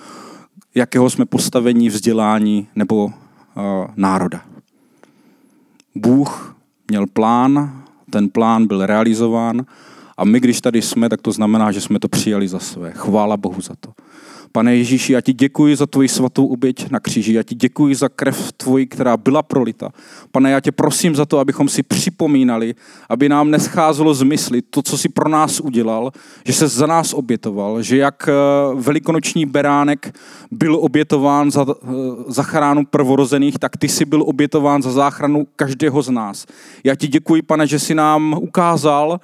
jakého 0.75 1.11
jsme 1.11 1.27
postavení, 1.27 1.89
vzdělání 1.89 2.69
nebo 2.77 3.05
uh, 3.05 3.13
národa. 3.97 4.45
Bůh 5.95 6.57
měl 6.89 7.07
plán 7.07 7.80
ten 8.11 8.29
plán 8.29 8.67
byl 8.67 8.87
realizován 8.87 9.65
a 10.17 10.25
my, 10.25 10.41
když 10.41 10.61
tady 10.61 10.83
jsme, 10.83 11.09
tak 11.09 11.23
to 11.23 11.33
znamená, 11.33 11.73
že 11.73 11.81
jsme 11.81 11.99
to 11.99 12.09
přijali 12.09 12.49
za 12.49 12.59
své. 12.59 12.93
Chvála 12.93 13.37
Bohu 13.37 13.61
za 13.61 13.75
to. 13.81 13.91
Pane 14.53 14.77
Ježíši, 14.77 15.13
já 15.13 15.21
ti 15.21 15.33
děkuji 15.33 15.77
za 15.77 15.87
tvoji 15.87 16.09
svatou 16.09 16.47
oběť 16.47 16.91
na 16.91 17.01
kříži. 17.01 17.33
Já 17.33 17.43
ti 17.43 17.55
děkuji 17.55 17.95
za 17.95 18.09
krev 18.09 18.53
tvoji, 18.53 18.87
která 18.87 19.17
byla 19.17 19.43
prolita. 19.43 19.91
Pane, 20.33 20.51
já 20.51 20.61
tě 20.61 20.73
prosím 20.73 21.17
za 21.17 21.27
to, 21.27 21.39
abychom 21.39 21.69
si 21.69 21.83
připomínali, 21.83 22.75
aby 23.09 23.29
nám 23.29 23.51
nescházelo 23.51 24.15
z 24.15 24.23
mysli 24.23 24.63
to, 24.63 24.83
co 24.83 24.99
si 24.99 25.09
pro 25.09 25.29
nás 25.29 25.61
udělal, 25.61 26.13
že 26.45 26.53
se 26.53 26.69
za 26.69 26.87
nás 26.87 27.15
obětoval, 27.15 27.83
že 27.83 27.97
jak 27.97 28.29
eh, 28.29 28.33
velikonoční 28.75 29.47
beránek 29.47 30.15
byl 30.51 30.77
obětován 30.77 31.51
za 31.51 31.67
eh, 31.69 31.87
zachranu 32.29 32.87
prvorozených, 32.87 33.59
tak 33.59 33.77
ty 33.77 33.89
jsi 33.89 34.05
byl 34.05 34.23
obětován 34.23 34.83
za 34.83 34.93
záchranu 34.93 35.47
každého 35.57 36.03
z 36.03 36.11
nás. 36.11 36.47
Já 36.85 36.95
ti 36.95 37.09
děkuji, 37.09 37.43
pane, 37.43 37.67
že 37.67 37.79
jsi 37.79 37.95
nám 37.95 38.33
ukázal, 38.41 39.21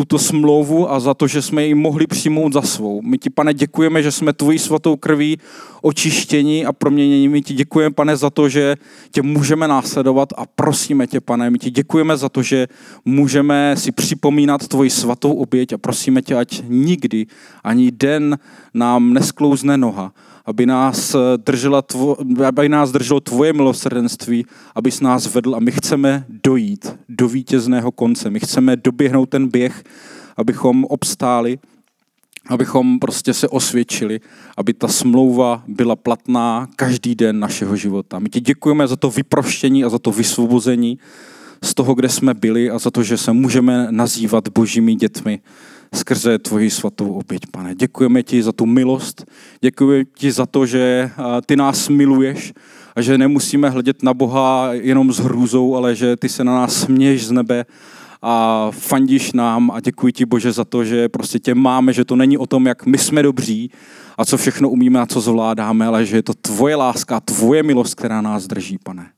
tuto 0.00 0.18
smlouvu 0.18 0.92
a 0.92 1.00
za 1.00 1.14
to, 1.14 1.26
že 1.26 1.42
jsme 1.42 1.66
ji 1.66 1.74
mohli 1.74 2.06
přijmout 2.06 2.52
za 2.52 2.62
svou. 2.62 3.02
My 3.02 3.18
ti, 3.18 3.30
pane, 3.30 3.54
děkujeme, 3.54 4.02
že 4.02 4.12
jsme 4.12 4.32
tvojí 4.32 4.58
svatou 4.58 4.96
krví 4.96 5.38
očištění 5.82 6.66
a 6.66 6.72
proměnění. 6.72 7.28
My 7.28 7.42
ti 7.42 7.54
děkujeme, 7.54 7.94
pane, 7.94 8.16
za 8.16 8.30
to, 8.30 8.48
že 8.48 8.76
tě 9.10 9.22
můžeme 9.22 9.68
následovat 9.68 10.32
a 10.36 10.46
prosíme 10.46 11.06
tě, 11.06 11.20
pane, 11.20 11.50
my 11.50 11.58
ti 11.58 11.70
děkujeme 11.70 12.16
za 12.16 12.28
to, 12.28 12.42
že 12.42 12.68
můžeme 13.04 13.76
si 13.76 13.92
připomínat 13.92 14.68
tvoji 14.68 14.90
svatou 14.90 15.32
oběť 15.32 15.72
a 15.72 15.78
prosíme 15.78 16.22
tě, 16.22 16.34
ať 16.34 16.62
nikdy 16.68 17.26
ani 17.64 17.90
den 17.90 18.38
nám 18.74 19.12
nesklouzne 19.12 19.76
noha, 19.76 20.12
aby 20.46 20.66
nás, 20.66 21.16
držela 21.36 21.82
tvo, 21.82 22.16
aby 22.46 22.68
nás 22.68 22.92
drželo 22.92 23.20
tvoje 23.20 23.52
milosrdenství, 23.52 24.46
abys 24.74 25.00
nás 25.00 25.34
vedl 25.34 25.54
a 25.54 25.60
my 25.60 25.72
chceme 25.72 26.24
dojít 26.44 26.96
do 27.08 27.28
vítězného 27.28 27.92
konce. 27.92 28.30
My 28.30 28.40
chceme 28.40 28.76
doběhnout 28.76 29.28
ten 29.28 29.48
běh, 29.48 29.84
abychom 30.36 30.84
obstáli 30.84 31.58
abychom 32.48 32.98
prostě 32.98 33.34
se 33.34 33.48
osvědčili, 33.48 34.20
aby 34.56 34.74
ta 34.74 34.88
smlouva 34.88 35.62
byla 35.66 35.96
platná 35.96 36.68
každý 36.76 37.14
den 37.14 37.38
našeho 37.38 37.76
života. 37.76 38.18
My 38.18 38.28
ti 38.28 38.40
děkujeme 38.40 38.88
za 38.88 38.96
to 38.96 39.10
vyproštění 39.10 39.84
a 39.84 39.88
za 39.88 39.98
to 39.98 40.10
vysvobození 40.10 40.98
z 41.62 41.74
toho, 41.74 41.94
kde 41.94 42.08
jsme 42.08 42.34
byli 42.34 42.70
a 42.70 42.78
za 42.78 42.90
to, 42.90 43.02
že 43.02 43.16
se 43.16 43.32
můžeme 43.32 43.86
nazývat 43.90 44.48
božími 44.48 44.94
dětmi 44.94 45.40
skrze 45.94 46.38
tvoji 46.38 46.70
svatou 46.70 47.12
oběť, 47.12 47.42
pane. 47.50 47.74
Děkujeme 47.74 48.22
ti 48.22 48.42
za 48.42 48.52
tu 48.52 48.66
milost, 48.66 49.24
děkujeme 49.60 50.04
ti 50.14 50.32
za 50.32 50.46
to, 50.46 50.66
že 50.66 51.10
ty 51.46 51.56
nás 51.56 51.88
miluješ 51.88 52.52
a 52.96 53.02
že 53.02 53.18
nemusíme 53.18 53.70
hledět 53.70 54.02
na 54.02 54.14
Boha 54.14 54.68
jenom 54.72 55.12
s 55.12 55.18
hrůzou, 55.18 55.76
ale 55.76 55.94
že 55.94 56.16
ty 56.16 56.28
se 56.28 56.44
na 56.44 56.54
nás 56.54 56.74
směješ 56.74 57.26
z 57.26 57.30
nebe 57.30 57.64
a 58.22 58.66
fandíš 58.70 59.32
nám 59.32 59.70
a 59.70 59.80
děkuji 59.80 60.12
ti 60.12 60.24
Bože 60.24 60.52
za 60.52 60.64
to, 60.64 60.84
že 60.84 61.08
prostě 61.08 61.38
tě 61.38 61.54
máme, 61.54 61.92
že 61.92 62.04
to 62.04 62.16
není 62.16 62.38
o 62.38 62.46
tom, 62.46 62.66
jak 62.66 62.86
my 62.86 62.98
jsme 62.98 63.22
dobří 63.22 63.70
a 64.18 64.24
co 64.24 64.36
všechno 64.36 64.68
umíme 64.68 65.00
a 65.00 65.06
co 65.06 65.20
zvládáme, 65.20 65.86
ale 65.86 66.06
že 66.06 66.16
je 66.16 66.22
to 66.22 66.34
tvoje 66.34 66.76
láska, 66.76 67.20
tvoje 67.20 67.62
milost, 67.62 67.94
která 67.94 68.20
nás 68.20 68.46
drží, 68.46 68.78
pane. 68.82 69.10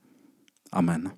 Amen. 0.73 1.11